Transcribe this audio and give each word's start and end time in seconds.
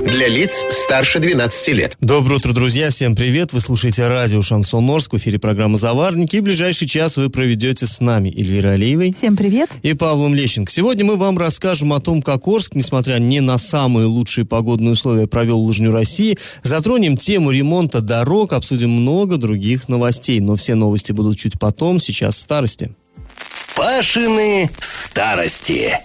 Для 0.00 0.28
лиц 0.28 0.64
старше 0.70 1.18
12 1.18 1.68
лет. 1.68 1.96
Доброе 2.00 2.36
утро, 2.36 2.52
друзья. 2.52 2.90
Всем 2.90 3.16
привет. 3.16 3.52
Вы 3.52 3.60
слушаете 3.60 4.06
радио 4.06 4.40
«Шансон 4.42 4.88
Орск». 4.88 5.12
В 5.12 5.16
эфире 5.16 5.40
программа 5.40 5.76
«Заварники». 5.76 6.36
И 6.36 6.40
ближайший 6.40 6.86
час 6.86 7.16
вы 7.16 7.30
проведете 7.30 7.84
с 7.86 8.00
нами 8.00 8.28
Эльвирой 8.28 8.74
Алиевой. 8.74 9.12
Всем 9.12 9.36
привет. 9.36 9.76
И 9.82 9.94
Павлом 9.94 10.36
Лещенко. 10.36 10.70
Сегодня 10.70 11.04
мы 11.04 11.16
вам 11.16 11.36
расскажем 11.36 11.92
о 11.92 11.98
том, 11.98 12.22
как 12.22 12.46
Орск, 12.46 12.76
несмотря 12.76 13.18
не 13.18 13.40
на 13.40 13.58
самые 13.58 14.06
лучшие 14.06 14.44
погодные 14.44 14.92
условия, 14.92 15.26
провел 15.26 15.58
лыжню 15.58 15.90
России. 15.90 16.38
Затронем 16.62 17.16
тему 17.16 17.50
ремонта 17.50 18.00
дорог, 18.00 18.52
обсудим 18.52 18.90
много 18.90 19.36
других 19.36 19.88
новостей. 19.88 20.38
Но 20.38 20.54
все 20.54 20.76
новости 20.76 21.10
будут 21.10 21.38
чуть 21.38 21.58
потом, 21.58 21.98
сейчас 21.98 22.38
старости. 22.38 22.94
Пашины 23.74 24.70
старости. 24.78 25.98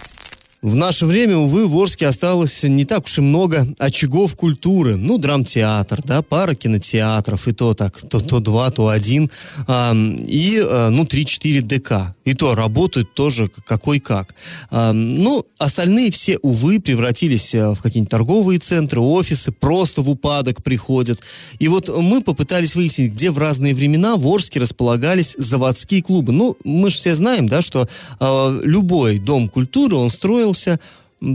В 0.63 0.75
наше 0.75 1.05
время, 1.05 1.35
увы, 1.35 1.67
в 1.67 1.75
Орске 1.75 2.07
осталось 2.07 2.63
не 2.63 2.85
так 2.85 3.03
уж 3.03 3.17
и 3.17 3.21
много 3.21 3.67
очагов 3.79 4.37
культуры. 4.37 4.95
Ну, 4.95 5.17
драмтеатр, 5.17 6.01
да, 6.05 6.21
пара 6.21 6.55
кинотеатров, 6.55 7.49
и 7.49 7.51
то 7.51 7.73
так, 7.73 7.99
то, 8.07 8.21
то 8.21 8.39
два, 8.39 8.71
то 8.71 8.87
один, 8.87 9.29
а, 9.67 9.93
и, 9.93 10.63
а, 10.63 10.89
ну, 10.89 11.03
три-четыре 11.03 11.61
ДК. 11.61 12.15
И 12.23 12.33
то 12.33 12.55
работают 12.55 13.13
тоже 13.13 13.51
какой 13.67 13.99
как. 13.99 14.35
А, 14.71 14.93
ну, 14.93 15.45
остальные 15.57 16.11
все, 16.11 16.37
увы, 16.37 16.79
превратились 16.79 17.53
в 17.53 17.79
какие-нибудь 17.81 18.11
торговые 18.11 18.59
центры, 18.59 19.01
офисы, 19.01 19.51
просто 19.51 20.01
в 20.01 20.09
упадок 20.09 20.63
приходят. 20.63 21.19
И 21.59 21.67
вот 21.67 21.89
мы 21.89 22.23
попытались 22.23 22.75
выяснить, 22.75 23.11
где 23.11 23.31
в 23.31 23.37
разные 23.37 23.75
времена 23.75 24.15
в 24.15 24.25
Орске 24.25 24.61
располагались 24.61 25.35
заводские 25.37 26.01
клубы. 26.01 26.31
Ну, 26.31 26.55
мы 26.63 26.89
же 26.89 26.95
все 26.95 27.15
знаем, 27.15 27.49
да, 27.49 27.61
что 27.61 27.89
а, 28.21 28.57
любой 28.63 29.19
дом 29.19 29.49
культуры, 29.49 29.97
он 29.97 30.09
строил 30.09 30.52
строился 30.53 30.79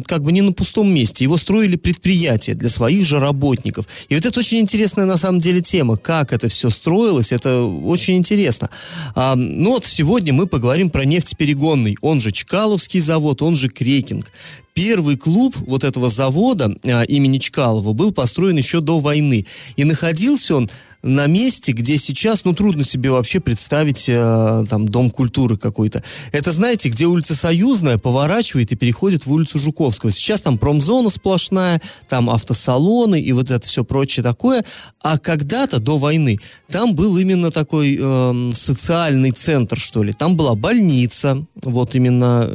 как 0.06 0.22
бы 0.22 0.32
не 0.32 0.42
на 0.42 0.52
пустом 0.52 0.92
месте. 0.92 1.24
Его 1.24 1.38
строили 1.38 1.76
предприятия 1.76 2.54
для 2.54 2.68
своих 2.68 3.06
же 3.06 3.18
работников. 3.18 3.86
И 4.10 4.14
вот 4.14 4.26
это 4.26 4.38
очень 4.38 4.58
интересная 4.58 5.06
на 5.06 5.16
самом 5.16 5.40
деле 5.40 5.62
тема. 5.62 5.96
Как 5.96 6.32
это 6.32 6.48
все 6.48 6.68
строилось, 6.70 7.32
это 7.32 7.62
очень 7.62 8.16
интересно. 8.16 8.68
А, 9.14 9.34
ну 9.34 9.70
вот 9.70 9.86
сегодня 9.86 10.32
мы 10.34 10.46
поговорим 10.46 10.90
про 10.90 11.04
нефтеперегонный. 11.04 11.96
Он 12.02 12.20
же 12.20 12.32
Чкаловский 12.32 13.00
завод, 13.00 13.40
он 13.40 13.56
же 13.56 13.68
Крекинг. 13.68 14.30
Первый 14.78 15.16
клуб 15.16 15.56
вот 15.66 15.82
этого 15.82 16.08
завода 16.08 16.72
а, 16.84 17.02
имени 17.02 17.38
Чкалова 17.38 17.94
был 17.94 18.12
построен 18.12 18.56
еще 18.58 18.80
до 18.80 19.00
войны. 19.00 19.44
И 19.74 19.82
находился 19.82 20.54
он 20.54 20.70
на 21.02 21.26
месте, 21.26 21.72
где 21.72 21.96
сейчас, 21.96 22.44
ну, 22.44 22.54
трудно 22.54 22.84
себе 22.84 23.10
вообще 23.10 23.40
представить 23.40 24.08
э, 24.08 24.64
там 24.68 24.88
дом 24.88 25.10
культуры 25.10 25.56
какой-то. 25.56 26.02
Это, 26.32 26.50
знаете, 26.52 26.88
где 26.88 27.06
улица 27.06 27.36
Союзная 27.36 27.98
поворачивает 27.98 28.72
и 28.72 28.76
переходит 28.76 29.24
в 29.24 29.32
улицу 29.32 29.58
Жуковского. 29.58 30.10
Сейчас 30.10 30.42
там 30.42 30.58
промзона 30.58 31.08
сплошная, 31.08 31.80
там 32.08 32.28
автосалоны 32.28 33.20
и 33.20 33.32
вот 33.32 33.50
это 33.50 33.66
все 33.66 33.84
прочее 33.84 34.24
такое. 34.24 34.64
А 35.00 35.18
когда-то, 35.18 35.78
до 35.78 35.98
войны, 35.98 36.38
там 36.68 36.94
был 36.94 37.16
именно 37.16 37.50
такой 37.52 37.96
э, 38.00 38.50
социальный 38.54 39.30
центр, 39.30 39.78
что 39.78 40.02
ли. 40.02 40.12
Там 40.12 40.36
была 40.36 40.56
больница, 40.56 41.44
вот 41.62 41.94
именно 41.94 42.50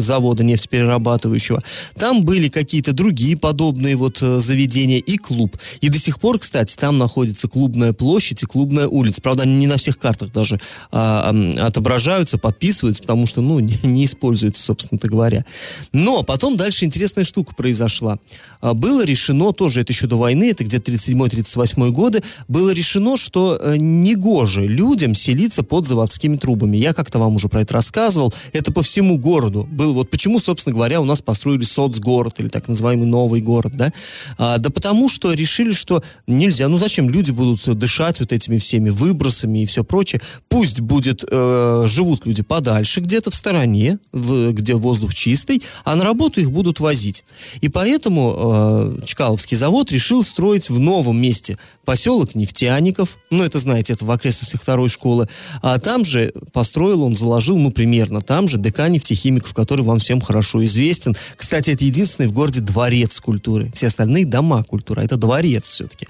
завода 0.00 0.42
нефтеперерабатывающего. 0.42 1.62
Там 1.96 2.24
были 2.24 2.48
какие-то 2.48 2.92
другие 2.92 3.36
подобные 3.36 3.96
вот 3.96 4.22
э, 4.22 4.40
заведения 4.40 4.98
и 4.98 5.16
клуб. 5.16 5.56
И 5.80 5.88
до 5.88 5.98
сих 5.98 6.20
пор, 6.20 6.38
кстати, 6.38 6.76
там 6.76 6.98
находится 6.98 7.48
клубная 7.48 7.92
площадь 7.92 8.42
и 8.42 8.46
клубная 8.46 8.88
улица. 8.88 9.22
Правда, 9.22 9.44
они 9.44 9.56
не 9.56 9.66
на 9.66 9.76
всех 9.76 9.98
картах 9.98 10.32
даже 10.32 10.60
а, 10.90 11.34
отображаются, 11.58 12.38
подписываются, 12.38 13.02
потому 13.02 13.26
что, 13.26 13.40
ну, 13.40 13.58
не, 13.60 13.78
не 13.82 14.04
используются, 14.04 14.62
собственно 14.62 15.00
говоря. 15.02 15.44
Но 15.92 16.22
потом 16.22 16.56
дальше 16.56 16.84
интересная 16.84 17.24
штука 17.24 17.54
произошла. 17.54 18.18
А, 18.60 18.74
было 18.74 19.04
решено, 19.04 19.52
тоже 19.52 19.80
это 19.80 19.92
еще 19.92 20.06
до 20.06 20.16
войны, 20.16 20.50
это 20.50 20.64
где-то 20.64 20.92
37-38 20.92 21.90
годы, 21.90 22.22
было 22.48 22.70
решено, 22.70 23.16
что 23.16 23.58
э, 23.60 23.76
негоже 23.76 24.66
людям 24.66 25.14
селиться 25.14 25.62
под 25.62 25.86
заводскими 25.86 26.36
трубами. 26.36 26.76
Я 26.76 26.92
как-то 26.94 27.18
вам 27.18 27.36
уже 27.36 27.48
про 27.48 27.60
это 27.60 27.74
рассказывал. 27.74 28.32
Это 28.52 28.72
по 28.72 28.82
всему 28.82 29.18
городу. 29.18 29.68
Был 29.70 29.94
вот 29.94 30.10
почему, 30.10 30.38
собственно 30.40 30.74
говоря, 30.74 31.00
у 31.00 31.04
нас 31.04 31.22
построили 31.22 31.53
соцгород 31.62 32.40
или 32.40 32.48
так 32.48 32.66
называемый 32.66 33.06
новый 33.06 33.40
город, 33.40 33.72
да? 33.76 33.92
А, 34.38 34.58
да 34.58 34.70
потому 34.70 35.08
что 35.08 35.32
решили, 35.32 35.72
что 35.72 36.02
нельзя. 36.26 36.68
Ну 36.68 36.78
зачем 36.78 37.08
люди 37.08 37.30
будут 37.30 37.78
дышать 37.78 38.18
вот 38.20 38.32
этими 38.32 38.58
всеми 38.58 38.90
выбросами 38.90 39.62
и 39.62 39.66
все 39.66 39.84
прочее. 39.84 40.20
Пусть 40.48 40.80
будет, 40.80 41.24
э, 41.30 41.84
живут 41.86 42.26
люди 42.26 42.42
подальше, 42.42 43.00
где-то 43.00 43.30
в 43.30 43.34
стороне, 43.34 43.98
в, 44.12 44.52
где 44.52 44.74
воздух 44.74 45.14
чистый, 45.14 45.62
а 45.84 45.94
на 45.94 46.04
работу 46.04 46.40
их 46.40 46.50
будут 46.50 46.80
возить. 46.80 47.24
И 47.60 47.68
поэтому 47.68 48.98
э, 49.00 49.04
Чкаловский 49.04 49.56
завод 49.56 49.92
решил 49.92 50.24
строить 50.24 50.70
в 50.70 50.78
новом 50.78 51.20
месте 51.20 51.58
поселок 51.84 52.34
нефтяников, 52.34 53.18
ну, 53.30 53.44
это, 53.44 53.58
знаете, 53.58 53.92
это 53.92 54.04
в 54.04 54.10
окрестностях 54.10 54.62
второй 54.62 54.88
школы, 54.88 55.28
а 55.62 55.78
там 55.78 56.04
же 56.04 56.32
построил 56.52 57.02
он, 57.02 57.14
заложил, 57.14 57.58
ну, 57.58 57.70
примерно, 57.70 58.20
там 58.20 58.48
же 58.48 58.58
ДК 58.58 58.88
нефтехимиков, 58.88 59.52
который 59.54 59.84
вам 59.84 59.98
всем 59.98 60.20
хорошо 60.20 60.64
известен. 60.64 61.16
Кстати, 61.36 61.70
это 61.70 61.84
единственный 61.84 62.26
в 62.26 62.32
городе 62.32 62.60
дворец 62.60 63.20
культуры. 63.20 63.70
Все 63.74 63.88
остальные 63.88 64.26
дома 64.26 64.62
культуры, 64.64 65.02
а 65.02 65.04
это 65.04 65.16
дворец 65.16 65.64
все-таки. 65.64 66.06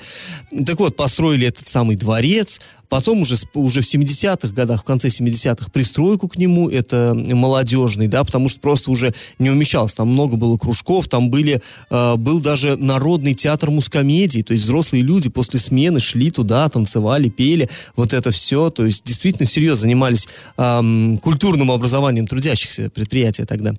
Так 0.65 0.79
вот, 0.81 0.97
построили 0.97 1.47
этот 1.47 1.67
самый 1.67 1.97
дворец, 1.97 2.61
потом 2.89 3.23
уже, 3.23 3.37
уже 3.55 3.81
в 3.81 3.85
70-х 3.85 4.49
годах, 4.55 4.83
в 4.83 4.85
конце 4.85 5.09
70-х 5.09 5.71
пристройку 5.73 6.29
к 6.29 6.37
нему, 6.37 6.69
это 6.69 7.13
молодежный, 7.15 8.09
да, 8.09 8.23
потому 8.25 8.49
что 8.49 8.61
просто 8.61 8.91
уже 8.91 9.13
не 9.39 9.51
умещалось, 9.51 9.95
там 9.95 10.09
много 10.09 10.37
было 10.37 10.57
кружков, 10.59 11.09
там 11.09 11.31
были, 11.31 11.61
э, 11.91 12.17
был 12.17 12.41
даже 12.41 12.77
народный 12.77 13.35
театр 13.35 13.71
мускомедии, 13.71 14.43
то 14.43 14.53
есть 14.53 14.65
взрослые 14.65 15.03
люди 15.03 15.29
после 15.29 15.59
смены 15.59 16.01
шли 16.01 16.31
туда, 16.31 16.69
танцевали, 16.69 17.29
пели, 17.29 17.69
вот 17.97 18.13
это 18.13 18.31
все, 18.31 18.71
то 18.71 18.85
есть 18.87 19.05
действительно 19.05 19.47
всерьез 19.47 19.79
занимались 19.79 20.29
э, 20.57 21.17
культурным 21.23 21.71
образованием 21.71 22.27
трудящихся 22.27 22.91
предприятия 22.91 23.45
тогда. 23.45 23.75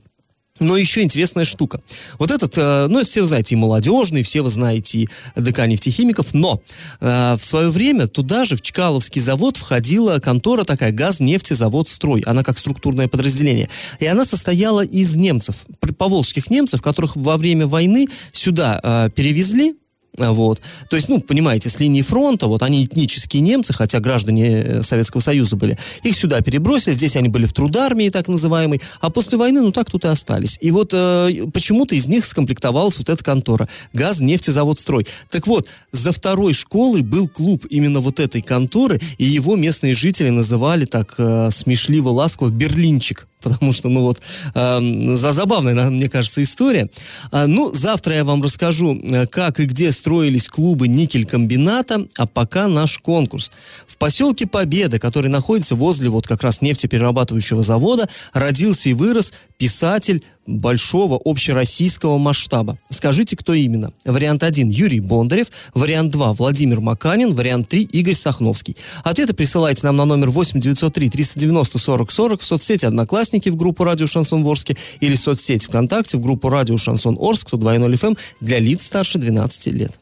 Но 0.59 0.77
еще 0.77 1.01
интересная 1.01 1.43
штука. 1.43 1.81
Вот 2.17 2.31
этот, 2.31 2.57
э, 2.57 2.87
ну, 2.87 3.03
все 3.03 3.21
вы 3.21 3.27
знаете, 3.27 3.55
и 3.55 3.57
молодежный, 3.57 4.23
все 4.23 4.41
вы 4.41 4.49
знаете 4.49 4.99
и 4.99 5.09
ДК 5.35 5.67
нефтехимиков, 5.67 6.33
но 6.33 6.61
э, 7.01 7.35
в 7.35 7.43
свое 7.43 7.69
время 7.69 8.07
туда 8.07 8.45
же, 8.45 8.55
в 8.55 8.61
Чкаловский 8.61 9.19
завод, 9.19 9.57
входила 9.57 10.19
контора 10.19 10.63
такая, 10.63 10.93
газ-нефтезавод 10.93 11.89
«Строй». 11.89 12.21
Она 12.25 12.41
как 12.41 12.57
структурное 12.57 13.09
подразделение. 13.09 13.69
И 13.99 14.05
она 14.05 14.23
состояла 14.23 14.85
из 14.85 15.17
немцев, 15.17 15.65
поволжских 15.97 16.49
немцев, 16.49 16.81
которых 16.81 17.17
во 17.17 17.35
время 17.35 17.67
войны 17.67 18.07
сюда 18.31 18.79
э, 18.81 19.09
перевезли, 19.13 19.75
вот. 20.17 20.61
То 20.89 20.95
есть, 20.95 21.09
ну, 21.09 21.19
понимаете, 21.21 21.69
с 21.69 21.79
линии 21.79 22.01
фронта, 22.01 22.47
вот 22.47 22.63
они 22.63 22.85
этнические 22.85 23.41
немцы, 23.41 23.73
хотя 23.73 23.99
граждане 23.99 24.47
э, 24.49 24.83
Советского 24.83 25.21
Союза 25.21 25.55
были, 25.55 25.77
их 26.03 26.15
сюда 26.15 26.41
перебросили, 26.41 26.93
здесь 26.93 27.15
они 27.15 27.29
были 27.29 27.45
в 27.45 27.53
трудармии, 27.53 28.09
так 28.09 28.27
называемой, 28.27 28.81
а 29.01 29.09
после 29.09 29.37
войны, 29.37 29.61
ну, 29.61 29.71
так 29.71 29.89
тут 29.89 30.05
и 30.05 30.07
остались. 30.07 30.57
И 30.61 30.71
вот 30.71 30.91
э, 30.93 31.45
почему-то 31.53 31.95
из 31.95 32.07
них 32.07 32.25
скомплектовалась 32.25 32.97
вот 32.97 33.09
эта 33.09 33.23
контора. 33.23 33.67
Газ, 33.93 34.19
нефтезавод, 34.19 34.79
строй. 34.79 35.07
Так 35.29 35.47
вот, 35.47 35.67
за 35.91 36.11
второй 36.11 36.53
школой 36.53 37.01
был 37.01 37.27
клуб 37.27 37.65
именно 37.69 37.99
вот 37.99 38.19
этой 38.19 38.41
конторы, 38.41 38.99
и 39.17 39.25
его 39.25 39.55
местные 39.55 39.93
жители 39.93 40.29
называли 40.29 40.85
так 40.85 41.15
э, 41.17 41.49
смешливо, 41.51 42.09
ласково 42.09 42.49
«Берлинчик» 42.49 43.27
потому 43.45 43.73
что, 43.73 43.89
ну 43.89 44.01
вот, 44.01 44.19
э, 44.53 45.15
за 45.15 45.31
забавная, 45.31 45.89
мне 45.89 46.09
кажется, 46.09 46.41
история. 46.41 46.89
А, 47.31 47.47
ну, 47.47 47.71
завтра 47.73 48.15
я 48.15 48.25
вам 48.25 48.41
расскажу, 48.41 48.99
э, 49.01 49.27
как 49.27 49.59
и 49.59 49.65
где 49.65 49.91
строились 49.91 50.49
клубы 50.49 50.87
никель-комбината, 50.87 52.07
а 52.17 52.25
пока 52.25 52.67
наш 52.67 52.97
конкурс. 52.97 53.51
В 53.87 53.97
поселке 53.97 54.47
Победа, 54.47 54.99
который 54.99 55.29
находится 55.29 55.75
возле 55.75 56.09
вот 56.09 56.27
как 56.27 56.41
раз 56.41 56.61
нефтеперерабатывающего 56.61 57.61
завода, 57.61 58.09
родился 58.33 58.89
и 58.89 58.93
вырос 58.93 59.33
писатель 59.57 60.23
большого 60.47 61.19
общероссийского 61.23 62.17
масштаба. 62.17 62.77
Скажите, 62.89 63.35
кто 63.35 63.53
именно? 63.53 63.91
Вариант 64.05 64.43
1– 64.43 64.69
Юрий 64.69 64.99
Бондарев, 64.99 65.47
вариант 65.73 66.11
2– 66.11 66.33
Владимир 66.35 66.81
Маканин, 66.81 67.33
вариант 67.33 67.69
3– 67.69 67.83
Игорь 67.91 68.13
Сахновский. 68.13 68.75
Ответы 69.03 69.33
присылайте 69.33 69.85
нам 69.85 69.97
на 69.97 70.05
номер 70.05 70.29
8 70.29 70.59
903 70.59 71.09
390 71.09 71.79
40 71.79 72.11
40 72.11 72.41
в 72.41 72.45
соцсети 72.45 72.85
«Одноклассники» 72.85 73.49
в 73.49 73.55
группу 73.55 73.83
«Радио 73.83 74.07
Шансон 74.07 74.43
Ворске» 74.43 74.77
или 74.99 75.15
в 75.15 75.19
соцсети 75.19 75.65
ВКонтакте 75.65 76.17
в 76.17 76.21
группу 76.21 76.49
«Радио 76.49 76.77
Шансон 76.77 77.17
Орск» 77.19 77.53
102.0 77.53 77.93
FM 77.93 78.07
эм 78.07 78.17
для 78.41 78.59
лиц 78.59 78.85
старше 78.85 79.17
12 79.17 79.73
лет. 79.73 79.99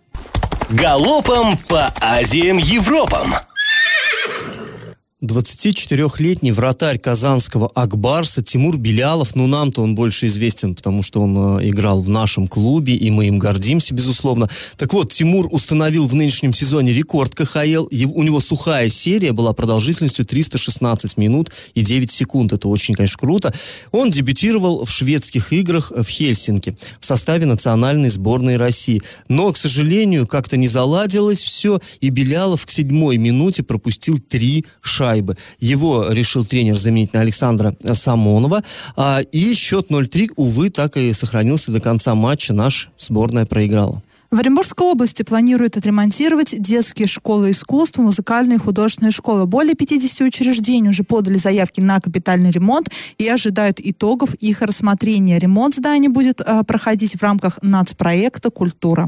Галопом 0.69 1.57
по 1.67 1.93
Азиям 2.01 2.57
Европам! 2.57 3.35
24-летний 5.23 6.51
вратарь 6.51 6.99
казанского 6.99 7.71
Акбарса 7.73 8.43
Тимур 8.43 8.77
Белялов, 8.77 9.35
ну 9.35 9.47
нам-то 9.47 9.81
он 9.81 9.95
больше 9.95 10.27
известен, 10.27 10.75
потому 10.75 11.01
что 11.01 11.21
он 11.21 11.59
э, 11.59 11.69
играл 11.69 12.01
в 12.01 12.09
нашем 12.09 12.45
клубе, 12.45 12.93
и 12.93 13.09
мы 13.09 13.27
им 13.27 13.39
гордимся, 13.39 13.93
безусловно. 13.93 14.49
Так 14.75 14.91
вот, 14.93 15.13
Тимур 15.13 15.47
установил 15.49 16.07
в 16.07 16.13
нынешнем 16.13 16.53
сезоне 16.53 16.91
рекорд 16.91 17.35
КХЛ. 17.35 17.87
У 17.89 18.23
него 18.23 18.41
сухая 18.41 18.89
серия 18.89 19.31
была 19.31 19.53
продолжительностью 19.53 20.25
316 20.25 21.15
минут 21.15 21.51
и 21.73 21.81
9 21.83 22.11
секунд. 22.11 22.51
Это 22.51 22.67
очень, 22.67 22.93
конечно, 22.93 23.17
круто. 23.17 23.53
Он 23.93 24.11
дебютировал 24.11 24.83
в 24.83 24.91
шведских 24.91 25.53
играх 25.53 25.91
в 25.95 26.03
Хельсинки 26.03 26.77
в 26.99 27.05
составе 27.05 27.45
национальной 27.45 28.09
сборной 28.09 28.57
России. 28.57 29.01
Но, 29.29 29.53
к 29.53 29.57
сожалению, 29.57 30.27
как-то 30.27 30.57
не 30.57 30.67
заладилось 30.67 31.41
все, 31.41 31.79
и 32.01 32.09
Белялов 32.09 32.65
к 32.65 32.71
седьмой 32.71 33.15
минуте 33.15 33.63
пропустил 33.63 34.19
три 34.19 34.65
шайбы 34.81 35.12
шайбы. 35.13 35.37
Его 35.59 36.09
решил 36.09 36.45
тренер 36.45 36.77
заменить 36.77 37.13
на 37.13 37.21
Александра 37.21 37.75
Самонова. 37.93 38.63
А, 38.95 39.21
и 39.31 39.53
счет 39.53 39.89
0-3, 39.89 40.31
увы, 40.35 40.69
так 40.69 40.97
и 40.97 41.13
сохранился 41.13 41.71
до 41.71 41.79
конца 41.79 42.15
матча. 42.15 42.53
Наш 42.53 42.89
сборная 42.97 43.45
проиграла. 43.45 44.01
В 44.33 44.39
Оренбургской 44.39 44.87
области 44.87 45.21
планируют 45.21 45.77
отремонтировать 45.77 46.59
детские 46.59 47.07
школы 47.07 47.51
искусств, 47.51 47.99
музыкальные 47.99 48.55
и 48.55 48.59
художественные 48.59 49.11
школы. 49.11 49.45
Более 49.45 49.75
50 49.75 50.21
учреждений 50.21 50.89
уже 50.89 51.03
подали 51.03 51.37
заявки 51.37 51.81
на 51.81 51.99
капитальный 51.99 52.49
ремонт 52.49 52.89
и 53.19 53.29
ожидают 53.29 53.79
итогов 53.79 54.33
их 54.33 54.63
рассмотрения. 54.63 55.37
Ремонт 55.37 55.75
здания 55.75 56.09
будет 56.09 56.41
э, 56.41 56.63
проходить 56.63 57.13
в 57.13 57.21
рамках 57.21 57.59
нацпроекта 57.61 58.49
«Культура». 58.49 59.07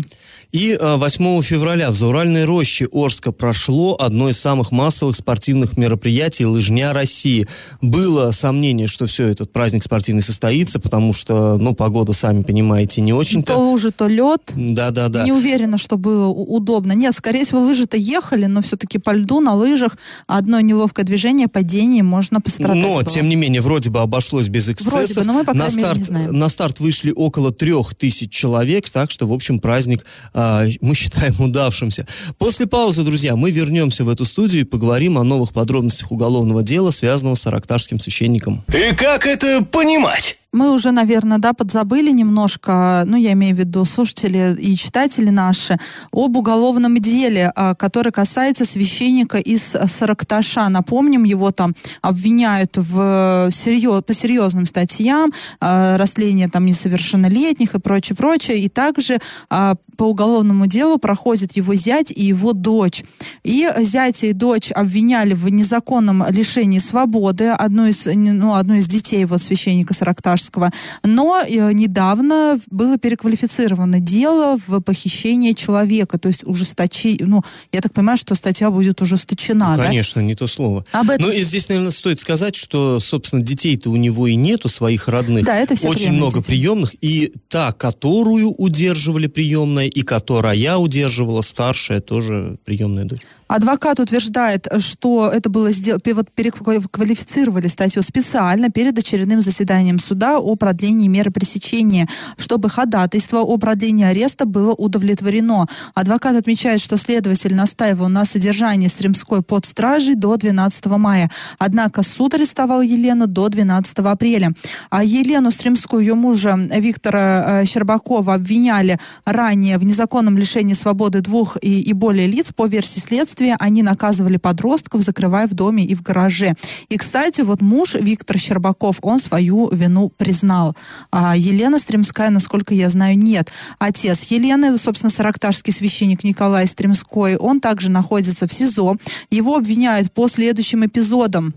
И 0.52 0.78
8 0.80 1.26
э, 1.26 1.42
февраля 1.42 1.90
в 1.90 1.96
Зауральной 1.96 2.46
роще 2.46 2.88
Орска 2.94 3.32
прошло 3.32 3.98
одно 4.00 4.30
из 4.30 4.40
самых 4.40 4.72
массовых 4.72 5.16
спортивных 5.16 5.76
мероприятий 5.76 6.46
«Лыжня 6.46 6.94
России». 6.94 7.48
Было 7.82 8.30
сомнение, 8.30 8.86
что 8.86 9.08
все 9.08 9.30
этот 9.30 9.52
праздник 9.52 9.86
спортивный 9.86 10.22
состоится, 10.22 10.80
потому 10.80 11.14
что, 11.14 11.58
ну, 11.58 11.74
погода, 11.74 12.14
сами 12.14 12.44
понимаете, 12.44 13.02
не 13.02 13.12
очень-то. 13.12 13.54
То 13.54 13.60
лужи, 13.60 13.90
то 13.90 14.08
лед. 14.08 14.54
Да-да-да 14.54 15.15
да. 15.16 15.24
Не 15.24 15.32
уверена, 15.32 15.78
что 15.78 15.98
было 15.98 16.28
удобно. 16.28 16.94
Нет, 16.94 17.16
скорее 17.16 17.46
всего, 17.46 17.62
лыжи-то 17.62 17.98
ехали, 17.98 18.46
но 18.46 18.62
все-таки 18.62 18.98
по 18.98 19.12
льду 19.12 19.40
на 19.40 19.56
лыжах 19.56 19.98
одно 20.28 20.60
неловкое 20.60 21.06
движение, 21.06 21.48
падение, 21.48 22.04
можно 22.04 22.42
пострадать. 22.42 22.82
Но, 22.82 22.94
было. 22.96 23.06
тем 23.06 23.30
не 23.30 23.36
менее, 23.36 23.62
вроде 23.62 23.90
бы 23.90 24.00
обошлось 24.00 24.48
без 24.48 24.70
эксцессов. 24.70 24.94
Вроде 24.94 25.14
бы, 25.14 25.24
но 25.24 25.34
мы 25.34 25.44
пока 25.44 25.58
на 25.58 25.70
старт, 25.70 25.98
не 25.98 26.04
знаем. 26.04 26.38
На 26.38 26.50
старт 26.50 26.80
вышли 26.80 27.12
около 27.12 27.52
трех 27.52 27.96
тысяч 27.96 28.32
человек, 28.32 28.90
так 28.90 29.12
что, 29.12 29.28
в 29.28 29.34
общем, 29.34 29.60
праздник 29.60 30.06
э, 30.34 30.68
мы 30.82 30.96
считаем 30.96 31.40
удавшимся. 31.40 32.08
После 32.38 32.68
паузы, 32.68 33.04
друзья, 33.04 33.36
мы 33.36 33.52
вернемся 33.52 34.04
в 34.04 34.10
эту 34.10 34.26
студию 34.26 34.62
и 34.64 34.66
поговорим 34.66 35.18
о 35.18 35.24
новых 35.24 35.54
подробностях 35.54 36.12
уголовного 36.12 36.64
дела, 36.64 36.92
связанного 36.92 37.36
с 37.36 37.48
арактарским 37.48 38.00
священником. 38.00 38.64
И 38.68 38.96
как 38.96 39.26
это 39.26 39.64
понимать? 39.64 40.38
Мы 40.56 40.74
уже, 40.74 40.92
наверное, 40.92 41.38
да, 41.38 41.54
подзабыли 41.54 42.12
немножко, 42.12 43.04
ну, 43.06 43.18
я 43.18 43.34
имею 43.34 43.56
в 43.56 43.60
виду 43.60 43.84
слушатели 43.84 44.56
и 44.58 44.76
читатели 44.76 45.30
наши, 45.30 45.78
об 46.14 46.38
уголовном 46.38 46.98
деле, 47.00 47.52
а, 47.56 47.76
которое 47.76 48.12
касается 48.12 48.64
священника 48.66 49.38
из 49.38 49.76
Саракташа. 49.86 50.70
Напомним, 50.70 51.26
его 51.26 51.52
там 51.52 51.76
обвиняют 52.02 52.78
в 52.78 53.50
серьез, 53.52 54.02
по 54.04 54.14
серьезным 54.14 54.66
статьям, 54.66 55.34
а, 55.60 55.98
растление 55.98 56.48
там 56.48 56.66
несовершеннолетних 56.66 57.76
и 57.76 57.80
прочее, 57.80 58.16
прочее. 58.16 58.60
И 58.60 58.70
также 58.70 59.20
а, 59.50 59.76
по 59.98 60.06
уголовному 60.06 60.68
делу 60.68 60.98
проходит 60.98 61.58
его 61.58 61.76
зять 61.76 62.12
и 62.12 62.24
его 62.24 62.54
дочь. 62.54 63.04
И 63.44 63.70
зять 63.80 64.24
и 64.24 64.32
дочь 64.32 64.72
обвиняли 64.72 65.34
в 65.34 65.50
незаконном 65.50 66.24
лишении 66.30 66.80
свободы 66.80 67.50
одну 67.50 67.88
из, 67.88 68.06
ну, 68.06 68.54
одну 68.54 68.76
из 68.76 68.88
детей 68.88 69.20
его 69.22 69.38
священника 69.38 69.94
Саракташ 69.94 70.45
Чайковского. 70.46 70.72
Но 71.04 71.42
э, 71.42 71.72
недавно 71.74 72.60
было 72.70 72.98
переквалифицировано 72.98 74.00
дело 74.00 74.58
в 74.68 74.82
похищение 74.82 75.54
человека, 75.54 76.18
то 76.18 76.30
есть 76.30 76.44
ужесточение, 76.46 77.26
ну, 77.26 77.44
я 77.72 77.82
так 77.82 77.94
понимаю, 77.94 78.18
что 78.18 78.36
статья 78.36 78.70
будет 78.70 79.02
ужесточена, 79.02 79.72
ну, 79.72 79.78
да? 79.78 79.84
Конечно, 79.86 80.20
не 80.22 80.36
то 80.36 80.48
слово. 80.48 80.86
Об 80.92 81.10
этом... 81.10 81.28
Ну, 81.28 81.32
и 81.32 81.42
здесь, 81.42 81.70
наверное, 81.70 81.92
стоит 81.92 82.20
сказать, 82.20 82.56
что, 82.56 83.00
собственно, 83.00 83.42
детей-то 83.42 83.90
у 83.90 83.96
него 83.96 84.28
и 84.28 84.36
нету, 84.36 84.70
своих 84.70 85.08
родных. 85.08 85.46
Да, 85.46 85.58
это 85.58 85.76
все 85.76 85.88
Очень 85.88 86.14
много 86.14 86.38
дети. 86.38 86.48
приемных, 86.48 86.96
и 87.02 87.34
та, 87.50 87.72
которую 87.72 88.52
удерживали 88.52 89.28
приемная, 89.28 89.88
и 89.88 90.02
которая 90.02 90.78
удерживала 90.78 91.42
старшая, 91.42 92.00
тоже 92.00 92.58
приемная 92.66 93.06
дочь. 93.06 93.22
Адвокат 93.48 94.00
утверждает, 94.00 94.68
что 94.80 95.30
это 95.32 95.50
было 95.50 95.72
сделано, 95.72 96.02
вот 96.16 96.32
переквалифицировали 96.32 97.68
статью 97.68 98.02
специально 98.02 98.70
перед 98.72 98.98
очередным 98.98 99.42
заседанием 99.42 100.00
суда 100.00 100.25
о 100.34 100.56
продлении 100.56 101.08
меры 101.08 101.32
пресечения, 101.32 102.08
чтобы 102.38 102.70
ходатайство 102.70 103.40
о 103.40 103.58
продлении 103.58 104.06
ареста 104.06 104.46
было 104.46 104.74
удовлетворено. 104.74 105.68
Адвокат 105.94 106.36
отмечает, 106.36 106.82
что 106.82 106.98
следователь 106.98 107.56
настаивал 107.56 108.10
на 108.10 108.26
содержании 108.26 108.88
Стремской 108.88 109.42
под 109.42 109.66
стражей 109.66 110.16
до 110.16 110.38
12 110.38 110.86
мая. 110.98 111.30
Однако 111.58 112.04
суд 112.04 112.34
арестовал 112.34 112.82
Елену 112.82 113.28
до 113.28 113.50
12 113.50 114.00
апреля. 114.00 114.54
А 114.90 115.04
Елену 115.04 115.52
Стремскую, 115.52 116.02
ее 116.02 116.16
мужа 116.16 116.56
Виктора 116.56 117.62
э, 117.62 117.66
Щербакова 117.66 118.34
обвиняли 118.36 119.00
ранее 119.26 119.78
в 119.78 119.84
незаконном 119.84 120.38
лишении 120.38 120.74
свободы 120.74 121.22
двух 121.22 121.58
и, 121.62 121.82
и 121.82 121.94
более 121.94 122.28
лиц 122.28 122.52
по 122.54 122.68
версии 122.68 123.00
следствия 123.00 123.56
они 123.60 123.84
наказывали 123.84 124.38
подростков, 124.38 125.02
закрывая 125.02 125.48
в 125.48 125.54
доме 125.54 125.86
и 125.86 125.96
в 125.96 126.02
гараже. 126.02 126.54
И, 126.90 126.98
кстати, 126.98 127.42
вот 127.42 127.62
муж 127.62 127.96
Виктор 127.96 128.38
Щербаков, 128.38 129.00
он 129.02 129.20
свою 129.20 129.70
вину 129.72 130.10
признал. 130.16 130.76
А 131.12 131.36
Елена 131.36 131.80
Стремская, 131.80 132.30
насколько 132.30 132.74
я 132.74 132.90
знаю, 132.90 133.18
нет. 133.18 133.52
Отец 133.80 134.24
Елены, 134.24 134.78
собственно, 134.78 135.12
саракташский 135.12 135.74
священник 135.74 136.24
Николай 136.24 136.68
Стремской, 136.68 137.36
он 137.36 137.60
также 137.60 137.90
находится 137.90 138.48
в 138.48 138.54
СИЗО. 138.54 138.98
Его 139.30 139.56
обвиняют 139.58 140.12
по 140.12 140.28
следующим 140.28 140.86
эпизодам. 140.86 141.54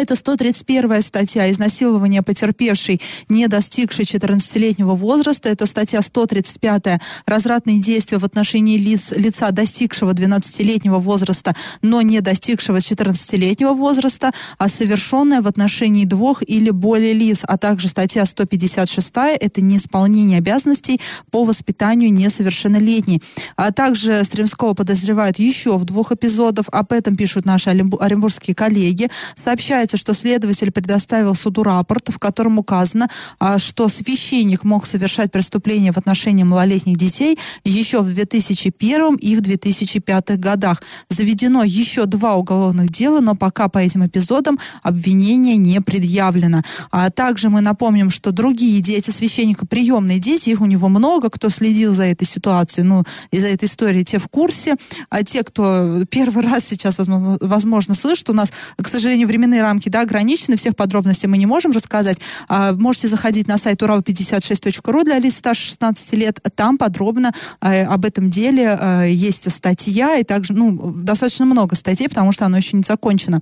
Это 0.00 0.16
131 0.16 1.02
статья 1.02 1.50
«Изнасилование 1.50 2.22
потерпевшей, 2.22 3.02
не 3.28 3.48
достигшей 3.48 4.06
14-летнего 4.06 4.94
возраста». 4.94 5.50
Это 5.50 5.66
статья 5.66 6.00
135 6.00 7.02
«Развратные 7.26 7.82
действия 7.82 8.16
в 8.16 8.24
отношении 8.24 8.78
лиц, 8.78 9.12
лица, 9.14 9.50
достигшего 9.50 10.14
12-летнего 10.14 10.98
возраста, 10.98 11.54
но 11.82 12.00
не 12.00 12.22
достигшего 12.22 12.78
14-летнего 12.78 13.74
возраста, 13.74 14.30
а 14.56 14.70
совершенное 14.70 15.42
в 15.42 15.46
отношении 15.46 16.06
двух 16.06 16.42
или 16.48 16.70
более 16.70 17.12
лиц». 17.12 17.40
А 17.46 17.58
также 17.58 17.88
статья 17.88 18.24
156 18.24 19.12
«Это 19.38 19.60
неисполнение 19.60 20.38
обязанностей 20.38 20.98
по 21.30 21.44
воспитанию 21.44 22.10
несовершеннолетней». 22.10 23.22
А 23.56 23.70
также 23.70 24.24
Стремского 24.24 24.72
подозревают 24.72 25.38
еще 25.38 25.76
в 25.76 25.84
двух 25.84 26.10
эпизодах. 26.10 26.64
Об 26.72 26.90
этом 26.94 27.16
пишут 27.16 27.44
наши 27.44 27.68
оренбургские 27.68 28.54
коллеги. 28.54 29.10
Сообщают 29.36 29.89
Сообщается, 29.90 29.96
что 29.96 30.14
следователь 30.14 30.70
предоставил 30.70 31.34
суду 31.34 31.62
рапорт, 31.62 32.10
в 32.10 32.18
котором 32.18 32.58
указано, 32.58 33.08
а, 33.38 33.58
что 33.58 33.88
священник 33.88 34.64
мог 34.64 34.86
совершать 34.86 35.32
преступления 35.32 35.92
в 35.92 35.96
отношении 35.96 36.44
малолетних 36.44 36.96
детей 36.96 37.38
еще 37.64 38.00
в 38.00 38.08
2001 38.08 39.16
и 39.16 39.36
в 39.36 39.40
2005 39.40 40.36
годах. 40.38 40.82
Заведено 41.08 41.64
еще 41.64 42.06
два 42.06 42.36
уголовных 42.36 42.90
дела, 42.90 43.20
но 43.20 43.34
пока 43.34 43.68
по 43.68 43.78
этим 43.78 44.06
эпизодам 44.06 44.58
обвинение 44.82 45.56
не 45.56 45.80
предъявлено. 45.80 46.62
А 46.90 47.10
также 47.10 47.48
мы 47.48 47.60
напомним, 47.60 48.10
что 48.10 48.30
другие 48.30 48.80
дети 48.80 49.10
священника, 49.10 49.66
приемные 49.66 50.20
дети, 50.20 50.50
их 50.50 50.60
у 50.60 50.66
него 50.66 50.88
много, 50.88 51.30
кто 51.30 51.50
следил 51.50 51.94
за 51.94 52.04
этой 52.04 52.26
ситуацией, 52.26 52.86
ну, 52.86 53.04
и 53.32 53.40
за 53.40 53.48
этой 53.48 53.64
историей, 53.64 54.04
те 54.04 54.18
в 54.18 54.28
курсе. 54.28 54.76
А 55.08 55.24
те, 55.24 55.42
кто 55.42 56.04
первый 56.10 56.44
раз 56.44 56.64
сейчас, 56.64 56.98
возможно, 56.98 57.94
слышит, 57.94 58.30
у 58.30 58.34
нас, 58.34 58.52
к 58.76 58.88
сожалению, 58.88 59.26
временные 59.26 59.62
рамки 59.70 59.88
да, 59.88 60.00
ограничены, 60.00 60.56
всех 60.56 60.74
подробностей 60.74 61.28
мы 61.28 61.38
не 61.38 61.46
можем 61.46 61.72
рассказать. 61.72 62.18
А, 62.48 62.72
можете 62.72 63.08
заходить 63.08 63.46
на 63.46 63.56
сайт 63.56 63.82
урал56.ру 63.82 65.04
для 65.04 65.18
лиц 65.18 65.36
старше 65.36 65.66
16 65.66 66.12
лет. 66.14 66.40
Там 66.56 66.76
подробно 66.76 67.32
а, 67.60 67.82
об 67.82 68.04
этом 68.04 68.30
деле 68.30 68.76
а, 68.78 69.04
есть 69.04 69.50
статья, 69.50 70.16
и 70.16 70.24
также 70.24 70.52
ну, 70.52 70.92
достаточно 70.92 71.46
много 71.46 71.76
статей, 71.76 72.08
потому 72.08 72.32
что 72.32 72.46
оно 72.46 72.56
еще 72.56 72.76
не 72.76 72.82
закончено. 72.86 73.40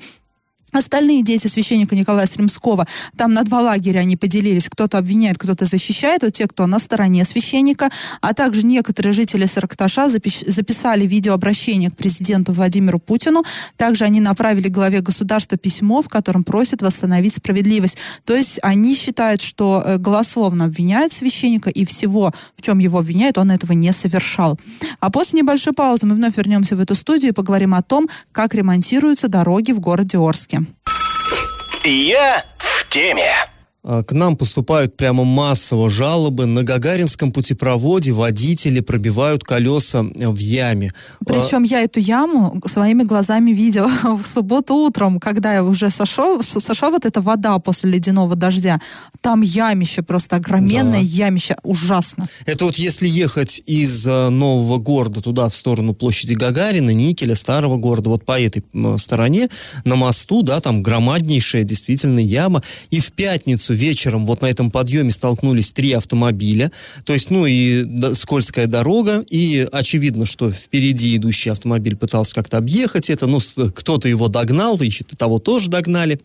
Остальные 0.73 1.23
дети 1.23 1.47
священника 1.47 1.97
Николая 1.97 2.27
Стремского, 2.27 2.87
там 3.17 3.33
на 3.33 3.43
два 3.43 3.61
лагеря 3.61 4.01
они 4.01 4.17
поделились, 4.17 4.69
кто-то 4.69 4.99
обвиняет, 4.99 5.39
кто-то 5.39 5.65
защищает, 5.65 6.23
вот 6.23 6.35
те, 6.35 6.47
кто 6.47 6.67
на 6.67 6.79
стороне 6.79 7.25
священника, 7.25 7.91
а 8.21 8.35
также 8.35 8.65
некоторые 8.65 9.13
жители 9.13 9.47
Саркташа 9.47 10.09
записали 10.09 11.07
видеообращение 11.07 11.91
к 11.91 11.97
президенту 11.97 12.53
Владимиру 12.53 12.99
Путину, 12.99 13.45
также 13.77 14.05
они 14.05 14.21
направили 14.21 14.69
главе 14.69 15.01
государства 15.01 15.57
письмо, 15.57 16.03
в 16.03 16.09
котором 16.09 16.45
просят 16.45 16.83
восстановить 16.83 17.35
справедливость. 17.35 17.99
То 18.25 18.35
есть 18.35 18.59
они 18.63 18.95
считают, 18.95 19.41
что 19.41 19.83
э, 19.85 19.97
голословно 19.97 20.67
обвиняют 20.67 21.13
священника, 21.13 21.71
и 21.71 21.85
всего, 21.85 22.33
в 22.57 22.63
чем 22.63 22.79
его 22.79 22.99
обвиняют, 22.99 23.39
он 23.39 23.51
этого 23.51 23.73
не 23.73 23.93
совершал. 23.93 24.59
А 25.01 25.11
после 25.11 25.41
небольшой 25.41 25.73
паузы 25.73 26.07
мы 26.07 26.15
вновь 26.15 26.37
вернемся 26.37 26.77
в 26.77 26.81
эту 26.81 26.95
студию 26.95 27.31
и 27.31 27.35
поговорим 27.35 27.75
о 27.75 27.83
том, 27.83 28.09
как 28.33 28.55
ремонтируются 28.55 29.29
дороги 29.29 29.73
в 29.73 29.81
городе 29.81 30.19
Орске. 30.19 30.58
Я 31.85 32.45
в 32.59 32.89
теме. 32.89 33.33
А, 33.91 34.03
к 34.03 34.13
нам 34.13 34.37
поступают 34.37 34.99
прямо 34.99 35.25
массово 35.25 35.89
жалобы. 35.89 36.45
На 36.45 36.63
Гагаринском 36.63 37.33
путепроводе 37.33 38.13
водители 38.13 38.81
пробивают 38.81 39.45
колеса 39.45 40.03
в 40.03 40.37
яме. 40.37 40.93
Причем 41.27 41.63
я 41.63 41.81
эту 41.81 41.99
яму 41.99 42.61
своими 42.67 43.03
глазами 43.03 43.53
видела 43.53 43.91
в 44.23 44.27
субботу 44.27 44.75
утром, 44.75 45.19
когда 45.19 45.65
уже 45.65 45.89
сошел, 45.89 46.43
сошла 46.43 46.91
вот 46.91 47.07
эта 47.07 47.23
вода 47.23 47.59
после 47.61 47.91
ледяного 47.93 48.37
дождя. 48.37 48.79
Там 49.23 49.41
ямище, 49.41 50.03
просто 50.03 50.37
огроменное 50.37 51.01
да. 51.01 51.07
ямище. 51.07 51.57
Ужасно. 51.63 52.29
Это 52.45 52.67
вот 52.67 52.77
если 52.77 53.09
ехать 53.09 53.63
из 53.65 54.07
э, 54.07 54.29
нового 54.29 54.77
города 54.77 55.23
туда, 55.23 55.49
в 55.49 55.55
сторону 55.55 55.95
площади 55.95 56.35
Гагарина, 56.35 56.91
Никеля, 56.91 57.35
старого 57.35 57.79
города, 57.79 58.11
вот 58.11 58.27
по 58.27 58.39
этой 58.39 58.63
стороне, 58.99 59.49
на 59.85 59.97
мосту, 59.97 60.43
да, 60.43 60.61
там 60.61 60.83
громаднейшая 60.83 61.63
действительно 61.63 62.19
яма. 62.19 62.63
И 62.91 63.01
в 63.01 63.13
пятницу 63.13 63.78
вечером 63.79 64.27
вот 64.27 64.43
на 64.43 64.47
этом 64.47 64.71
подъеме 64.71 65.13
столкнулись 65.13 65.73
три 65.73 65.93
автомобиля. 65.93 66.71
То 67.05 67.13
есть, 67.13 67.31
ну 67.31 67.47
и 67.47 67.87
скользкая 68.15 68.67
дорога, 68.67 69.25
и 69.31 69.67
очевидно, 69.71 70.27
что 70.27 70.51
впереди 70.51 71.17
идущий 71.17 71.51
автомобиль 71.51 71.97
пытался 71.97 72.35
как-то 72.35 72.59
объехать 72.59 73.09
это, 73.11 73.27
ну, 73.27 73.41
кто-то 73.75 74.09
его 74.09 74.29
догнал, 74.29 74.79
и 74.81 74.91
того 75.17 75.39
тоже 75.39 75.71
догнали. 75.71 76.21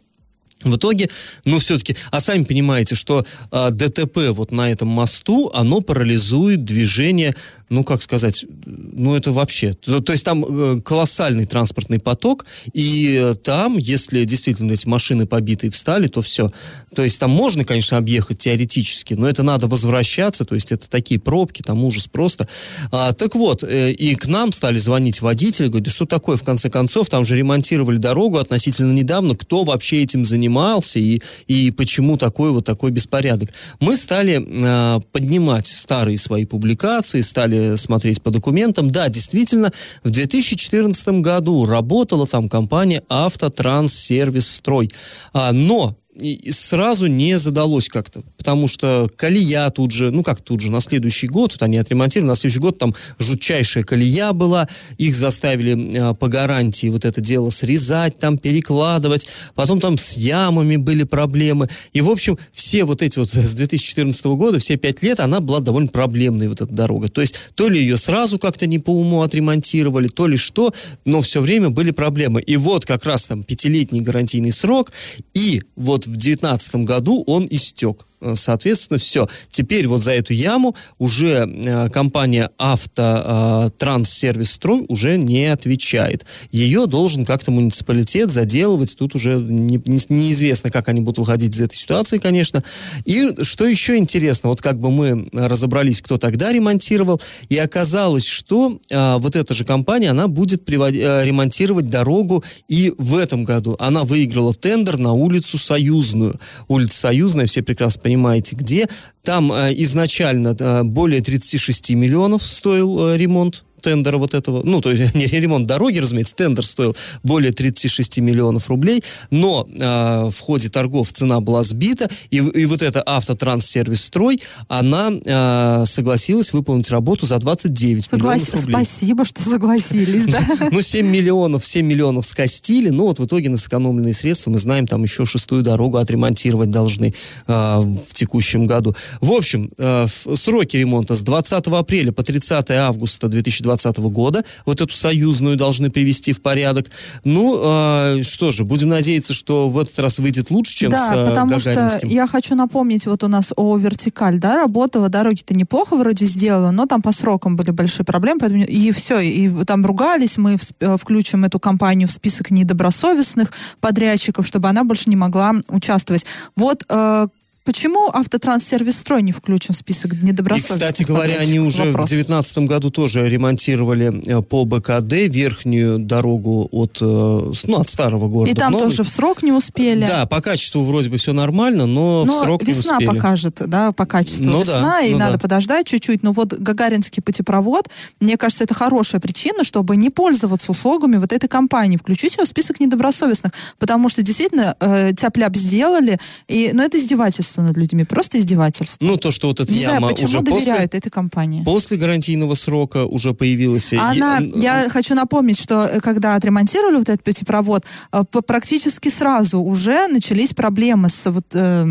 В 0.63 0.77
итоге, 0.77 1.10
ну, 1.45 1.60
все-таки, 1.60 1.95
а 2.12 2.22
сами 2.22 2.43
понимаете, 2.43 2.95
что 2.95 3.25
э, 3.51 3.72
ДТП 3.72 4.29
вот 4.29 4.51
на 4.51 4.72
этом 4.72 4.88
мосту, 4.88 5.51
оно 5.53 5.81
парализует 5.81 6.63
движение 6.63 7.36
ну, 7.74 7.84
как 7.84 8.01
сказать, 8.01 8.46
ну, 8.65 9.15
это 9.15 9.32
вообще... 9.32 9.74
То, 9.74 10.00
то 10.00 10.12
есть 10.12 10.24
там 10.24 10.46
э, 10.48 10.82
колоссальный 10.82 11.46
транспортный 11.46 12.00
поток, 12.00 12.46
и 12.72 13.20
э, 13.20 13.34
там, 13.36 13.80
если 13.80 14.24
действительно 14.25 14.74
эти 14.74 14.88
машины 14.88 15.25
побитые 15.25 15.72
встали, 15.72 16.08
то 16.08 16.22
все. 16.22 16.51
То 16.96 17.03
есть 17.03 17.20
там 17.20 17.32
можно, 17.32 17.65
конечно, 17.65 17.98
объехать 17.98 18.38
теоретически, 18.38 19.15
но 19.15 19.27
это 19.27 19.42
надо 19.42 19.68
возвращаться, 19.68 20.46
то 20.46 20.53
есть 20.53 20.72
это 20.72 20.88
такие 20.88 21.20
пробки, 21.20 21.63
там 21.63 21.84
ужас 21.84 22.08
просто. 22.08 22.48
А, 22.92 23.12
так 23.13 23.34
вот, 23.34 23.63
э, 23.63 23.92
и 23.92 24.13
к 24.15 24.27
нам 24.27 24.51
стали 24.51 24.77
звонить 24.77 25.22
водители, 25.22 25.68
говорят, 25.68 25.86
да 25.86 25.92
что 25.92 26.06
такое, 26.06 26.38
в 26.38 26.44
конце 26.44 26.70
концов, 26.70 27.10
там 27.10 27.25
же 27.25 27.36
ремонтировали 27.36 27.98
дорогу 27.98 28.38
относительно 28.38 28.94
недавно, 28.94 29.36
кто 29.36 29.63
вообще 29.63 30.03
этим 30.03 30.25
занимался 30.25 31.00
и, 31.00 31.22
и 31.48 31.72
почему 31.72 32.18
такой 32.18 32.51
вот 32.51 32.65
такой 32.65 32.92
беспорядок. 32.92 33.50
Мы 33.80 33.98
стали 33.98 34.44
э, 34.46 35.01
поднимать 35.12 35.65
старые 35.65 36.20
свои 36.20 36.46
публикации, 36.46 37.22
стали 37.22 37.62
смотреть 37.77 38.22
по 38.22 38.32
документам, 38.32 38.91
да, 38.91 39.10
действительно, 39.10 39.72
в 40.03 40.10
2014 40.10 41.22
году 41.22 41.65
работала 41.65 42.27
там 42.27 42.50
компания 42.50 43.03
«Автотранссервис 43.10 44.48
Строй». 44.48 44.89
А, 45.34 45.51
но 45.51 45.96
и 46.15 46.51
сразу 46.51 47.08
не 47.08 47.39
задалось 47.39 47.89
как-то, 47.89 48.22
потому 48.38 48.67
что 48.67 49.10
колея 49.15 49.70
тут 49.72 49.91
же, 49.91 50.12
ну 50.12 50.22
как 50.22 50.41
тут 50.41 50.62
же, 50.62 50.70
на 50.70 50.79
следующий 50.79 51.27
год, 51.27 51.53
вот 51.53 51.63
они 51.63 51.77
отремонтировали, 51.77 52.29
на 52.29 52.36
следующий 52.36 52.60
год 52.60 52.77
там 52.77 52.93
жутчайшая 53.17 53.84
колея 53.84 54.32
была, 54.34 54.67
их 54.98 55.15
заставили 55.15 56.12
э, 56.12 56.15
по 56.15 56.27
гарантии 56.27 56.88
вот 56.88 57.05
это 57.05 57.20
дело 57.20 57.50
срезать, 57.50 58.20
там 58.20 58.38
перекладывать, 58.38 59.27
потом 59.55 59.79
там 59.79 59.98
с 59.98 60.15
ямами 60.15 60.75
были 60.75 61.03
проблемы, 61.03 61.67
и 61.93 62.01
в 62.01 62.10
общем 62.10 62.38
все 62.51 62.86
вот 62.86 63.01
эти 63.01 63.17
вот 63.17 63.32
с 63.32 63.53
2014 63.55 64.25
года, 64.25 64.60
все 64.60 64.77
пять 64.77 65.01
лет 65.01 65.20
она 65.20 65.39
была 65.39 65.62
довольно 65.62 65.89
проблемной 65.89 66.48
вот 66.48 66.62
эта 66.62 66.74
дорога, 66.74 67.10
то 67.10 67.22
есть 67.22 67.36
то 67.55 67.67
ли 67.70 67.79
ее 67.79 67.98
сразу 67.98 68.38
как-то 68.38 68.67
не 68.67 68.77
по 68.77 68.91
уму 68.91 69.24
отремонтировали, 69.24 70.08
то 70.10 70.27
ли 70.27 70.38
что, 70.38 70.74
но 71.05 71.24
все 71.24 71.41
время 71.41 71.72
были 71.72 71.89
проблемы, 71.89 72.41
и 72.41 72.55
вот 72.55 72.86
как 72.86 73.05
раз 73.05 73.25
там 73.25 73.43
пятилетний 73.43 74.01
гарантийный 74.01 74.51
срок, 74.51 74.91
и 75.34 75.63
вот 75.75 76.02
в 76.05 76.17
2019 76.17 76.75
году 76.86 77.24
он 77.27 77.48
истек. 77.50 78.05
Э, 78.24 78.36
соответственно, 78.36 79.00
все. 79.00 79.27
Теперь 79.50 79.88
вот 79.88 80.01
за 80.01 80.12
эту 80.12 80.34
яму 80.34 80.75
уже 80.98 81.46
э, 81.46 81.89
компания 81.89 82.50
Автотранссервис 82.58 84.60
э, 84.63 84.70
уже 84.88 85.18
не 85.18 85.48
отвечает. 85.48 86.25
Ее 86.51 86.88
должен 86.88 87.25
как-то 87.25 87.51
муниципалитет 87.51 88.32
заделывать. 88.32 88.96
Тут 88.98 89.15
уже 89.15 89.36
не, 89.36 89.82
не, 89.86 90.00
неизвестно, 90.10 90.72
как 90.72 90.88
они 90.88 91.01
будут 91.01 91.20
выходить 91.20 91.53
из 91.53 91.62
этой 91.62 91.75
ситуации, 91.75 92.18
конечно. 92.18 92.63
И 93.06 93.44
что 93.44 93.65
еще 93.65 93.98
интересно, 93.98 94.50
вот 94.50 94.62
как 94.62 94.80
бы 94.80 94.92
мы 94.92 95.27
разобрались, 95.34 96.01
кто 96.01 96.18
тогда 96.18 96.51
ремонтировал, 96.51 97.22
и 97.50 97.58
оказалось, 97.58 98.25
что 98.25 98.80
э, 98.89 99.18
вот 99.18 99.36
эта 99.36 99.53
же 99.53 99.65
компания, 99.65 100.10
она 100.10 100.27
будет 100.27 100.65
привод, 100.65 100.94
э, 100.94 101.25
ремонтировать 101.25 101.89
дорогу 101.89 102.44
и 102.70 102.94
в 102.98 103.18
этом 103.18 103.44
году. 103.44 103.75
Она 103.80 104.03
выиграла 104.03 104.53
тендер 104.53 104.98
на 104.98 105.13
улицу 105.13 105.58
Союзную. 105.58 106.39
Улица 106.68 106.98
Союзная, 106.98 107.48
все 107.48 107.62
прекрасно 107.62 108.01
понимают, 108.01 108.12
понимаете 108.13 108.55
где. 108.55 108.88
Там 109.24 109.51
э, 109.51 109.74
изначально 109.77 110.55
э, 110.58 110.84
более 110.84 111.22
36 111.22 111.91
миллионов 111.91 112.43
стоил 112.43 113.10
э, 113.10 113.17
ремонт 113.17 113.63
тендера 113.84 114.18
вот 114.18 114.34
этого, 114.34 114.63
ну, 114.63 114.82
то 114.82 114.90
есть 114.92 115.13
не 115.16 115.28
ремонт 115.28 115.68
дороги, 115.68 116.00
разумеется, 116.00 116.36
тендер 116.36 116.66
стоил 116.66 116.96
более 117.22 117.52
36 117.52 118.18
миллионов 118.20 118.70
рублей, 118.70 119.04
но 119.30 119.68
э, 119.70 120.30
в 120.32 120.40
ходе 120.40 120.70
торгов 120.70 121.12
цена 121.12 121.40
была 121.42 121.62
сбита, 121.63 122.10
и, 122.32 122.38
и 122.38 122.66
вот 122.66 122.82
эта 122.82 123.04
автотранссервис 123.06 124.06
строй, 124.06 124.42
она 124.68 125.12
э, 125.12 125.86
согласилась 125.86 126.54
выполнить 126.54 126.90
работу 126.90 127.25
за 127.25 127.38
29 127.38 128.06
Соглас... 128.06 128.22
миллионов 128.22 128.56
рублей. 128.56 128.74
Спасибо, 128.74 129.25
что 129.25 129.42
согласились, 129.42 130.25
да? 130.25 130.40
Ну, 130.72 130.82
7 130.82 131.06
миллионов, 131.06 131.66
7 131.66 131.86
миллионов 131.86 132.25
скостили, 132.25 132.90
но 132.90 133.08
вот 133.08 133.20
в 133.20 133.25
итоге 133.25 133.50
на 133.50 133.58
сэкономленные 133.58 134.13
средства, 134.13 134.50
мы 134.50 134.58
знаем, 134.58 134.88
там 134.88 135.04
еще 135.04 135.25
шестую 135.25 135.62
дорогу 135.62 135.98
отремонтировать 135.98 136.70
должны 136.70 137.13
э, 137.48 137.54
в 137.54 138.13
текущем 138.13 138.66
году. 138.66 138.96
В 139.20 139.32
общем, 139.32 139.70
э, 139.78 140.08
сроки 140.36 140.78
ремонта 140.78 141.16
с 141.16 141.22
20 141.22 141.68
апреля 141.68 142.12
по 142.12 142.24
30 142.24 142.72
августа 142.72 143.28
2020 143.28 143.73
2020 143.75 144.13
года. 144.13 144.44
Вот 144.65 144.82
эту 144.82 144.94
союзную 144.94 145.58
должны 145.58 145.89
привести 145.89 146.34
в 146.34 146.42
порядок. 146.42 146.89
Ну, 147.24 147.60
э, 147.62 148.24
что 148.24 148.51
же, 148.51 148.63
будем 148.63 148.89
надеяться, 148.89 149.34
что 149.34 149.70
в 149.70 149.80
этот 149.80 149.98
раз 150.00 150.20
выйдет 150.20 150.51
лучше, 150.51 150.75
чем 150.75 150.92
да, 150.92 151.10
с 151.10 151.12
э, 151.12 151.30
потому 151.30 151.60
что 151.60 152.00
я 152.03 152.27
хочу 152.27 152.56
напомнить, 152.56 153.06
вот 153.06 153.24
у 153.24 153.27
нас 153.27 153.53
о 153.56 153.77
вертикаль, 153.77 154.39
да, 154.39 154.58
работала, 154.58 155.10
дороги-то 155.10 155.53
неплохо 155.53 155.96
вроде 155.96 156.25
сделала, 156.25 156.72
но 156.72 156.86
там 156.86 157.01
по 157.01 157.12
срокам 157.12 157.56
были 157.56 157.72
большие 157.72 158.06
проблемы, 158.06 158.39
поэтому 158.39 158.63
и 158.63 158.92
все, 158.92 159.20
и 159.20 159.63
там 159.65 159.86
ругались, 159.86 160.38
мы 160.38 160.58
в, 160.58 160.98
включим 160.98 161.46
эту 161.46 161.60
компанию 161.60 162.08
в 162.08 162.12
список 162.12 162.51
недобросовестных 162.51 163.51
подрядчиков, 163.80 164.46
чтобы 164.48 164.70
она 164.70 164.84
больше 164.84 165.10
не 165.10 165.15
могла 165.15 165.53
участвовать. 165.70 166.25
Вот 166.56 166.84
э, 166.89 167.27
Почему 167.63 168.10
автотранссервис 168.13 168.98
строй 168.98 169.22
не 169.22 169.32
включен 169.32 169.74
в 169.74 169.77
список 169.77 170.12
недобросовестных? 170.22 170.77
И, 170.77 170.82
кстати 170.82 171.03
говоря, 171.03 171.38
они 171.39 171.62
уже 171.62 171.86
Вопрос. 171.86 172.08
в 172.08 172.10
2019 172.10 172.58
году 172.60 172.89
тоже 172.89 173.29
ремонтировали 173.29 174.22
э, 174.25 174.41
по 174.41 174.65
БКД 174.65 175.13
верхнюю 175.29 176.00
дорогу 176.00 176.67
от, 176.72 176.98
э, 177.01 177.05
ну, 177.05 177.79
от 177.79 177.89
старого 177.89 178.27
города. 178.27 178.51
И 178.51 178.53
там 178.53 178.74
тоже 178.74 179.03
в 179.03 179.10
срок 179.10 179.43
не 179.43 179.53
успели. 179.53 180.05
Да, 180.05 180.25
по 180.25 180.41
качеству 180.41 180.84
вроде 180.84 181.10
бы 181.10 181.15
все 181.15 181.32
нормально, 181.32 181.86
но, 181.86 182.25
но 182.25 182.41
в 182.41 182.43
срок 182.43 182.67
не 182.67 182.74
успели. 182.74 183.00
весна 183.00 183.13
покажет, 183.13 183.62
да, 183.65 183.93
по 183.93 184.05
качеству 184.05 184.46
ну, 184.46 184.60
весна, 184.60 184.82
да, 184.82 185.01
и 185.01 185.13
ну, 185.13 185.20
надо 185.20 185.34
да. 185.34 185.39
подождать 185.39 185.88
чуть-чуть. 185.88 186.22
Но 186.22 186.34
вот 186.34 186.51
Гагаринский 186.53 187.24
путепровод, 187.24 187.88
мне 188.20 188.36
кажется, 188.36 188.65
это 188.65 188.74
хорошая 188.74 189.22
причина, 189.22 189.63
чтобы 189.63 189.96
не 189.96 190.10
пользоваться 190.10 190.70
услугами 190.70 191.15
вот 191.15 191.32
этой 191.32 191.48
компании. 191.48 191.96
Включить 191.96 192.36
ее 192.36 192.43
в 192.43 192.48
список 192.50 192.82
недобросовестных, 192.82 193.53
потому 193.79 194.10
что 194.10 194.22
действительно 194.22 194.75
э, 194.82 195.13
тяп-ляп 195.13 195.55
сделали, 195.55 196.20
и, 196.50 196.72
но 196.74 196.79
ну, 196.79 196.84
это 196.84 196.98
издевательство 196.98 197.52
издевательство 197.53 197.62
над 197.62 197.77
людьми, 197.77 198.03
просто 198.03 198.39
издевательство. 198.39 199.05
Ну, 199.05 199.17
то, 199.17 199.31
что 199.31 199.48
вот 199.48 199.60
эта 199.60 199.72
Не 199.72 199.79
яма 199.79 199.98
знаю, 199.98 200.13
почему 200.13 200.27
уже 200.27 200.39
доверяют 200.41 200.91
после, 200.91 201.00
этой 201.00 201.10
компании. 201.10 201.63
После 201.63 201.98
гарантийного 201.98 202.55
срока 202.55 203.05
уже 203.05 203.33
появилась... 203.33 203.93
Она, 203.93 204.39
я, 204.39 204.83
я 204.83 204.89
хочу 204.89 205.15
напомнить, 205.15 205.60
что 205.60 205.86
э, 205.86 206.00
когда 206.00 206.36
отремонтировали 206.36 206.98
вот 206.98 207.10
этот 207.10 207.24
путепровод, 207.24 207.86
э, 208.12 208.24
практически 208.45 209.10
сразу 209.10 209.60
уже 209.60 210.07
начались 210.07 210.53
проблемы 210.53 211.10
с 211.10 211.29
вот... 211.29 211.45
Э, 211.53 211.86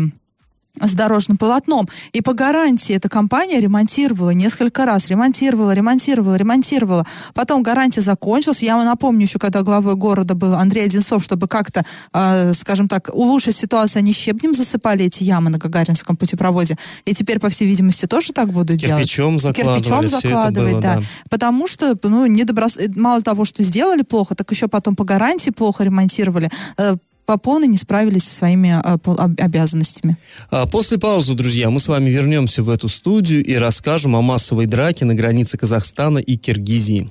с 0.81 0.95
дорожным 0.95 1.37
полотном. 1.37 1.87
И 2.13 2.21
по 2.21 2.33
гарантии 2.33 2.95
эта 2.95 3.07
компания 3.07 3.59
ремонтировала 3.59 4.31
несколько 4.31 4.85
раз. 4.85 5.07
Ремонтировала, 5.07 5.71
ремонтировала, 5.71 6.35
ремонтировала. 6.35 7.05
Потом 7.33 7.61
гарантия 7.61 8.01
закончилась. 8.01 8.63
Я 8.63 8.75
вам 8.75 8.85
напомню 8.85 9.23
еще, 9.23 9.37
когда 9.37 9.61
главой 9.61 9.95
города 9.95 10.33
был 10.33 10.55
Андрей 10.55 10.85
Одинцов, 10.85 11.23
чтобы 11.23 11.47
как-то, 11.47 11.85
э, 12.13 12.53
скажем 12.53 12.87
так, 12.87 13.09
улучшить 13.13 13.55
ситуацию, 13.55 13.99
они 13.99 14.13
щебнем 14.13 14.55
засыпали 14.55 15.05
эти 15.05 15.23
ямы 15.23 15.51
на 15.51 15.59
Гагаринском 15.59 16.15
путепроводе. 16.15 16.75
И 17.05 17.13
теперь, 17.13 17.39
по 17.39 17.49
всей 17.49 17.67
видимости, 17.67 18.07
тоже 18.07 18.33
так 18.33 18.51
будут 18.51 18.81
Кирпичом 18.81 19.37
делать. 19.37 19.41
закладывали, 19.41 19.83
Кирпичом 19.83 20.07
закладывать, 20.07 20.79
да. 20.81 20.95
да. 20.95 21.01
Потому 21.29 21.67
что, 21.67 21.95
ну, 22.03 22.25
недоброс... 22.25 22.79
мало 22.95 23.21
того, 23.21 23.45
что 23.45 23.61
сделали 23.63 24.01
плохо, 24.01 24.33
так 24.33 24.49
еще 24.51 24.67
потом 24.67 24.95
по 24.95 25.03
гарантии 25.03 25.51
плохо 25.51 25.83
ремонтировали. 25.83 26.49
Э, 26.77 26.95
по 27.25 27.37
полной 27.37 27.67
не 27.67 27.77
справились 27.77 28.23
со 28.23 28.35
своими 28.35 28.71
об- 28.71 29.19
обязанностями. 29.39 30.17
А 30.51 30.65
после 30.65 30.97
паузы, 30.97 31.33
друзья, 31.35 31.69
мы 31.69 31.79
с 31.79 31.87
вами 31.87 32.09
вернемся 32.09 32.63
в 32.63 32.69
эту 32.69 32.87
студию 32.89 33.43
и 33.43 33.55
расскажем 33.55 34.15
о 34.15 34.21
массовой 34.21 34.65
драке 34.65 35.05
на 35.05 35.15
границе 35.15 35.57
Казахстана 35.57 36.17
и 36.19 36.35
Киргизии. 36.37 37.09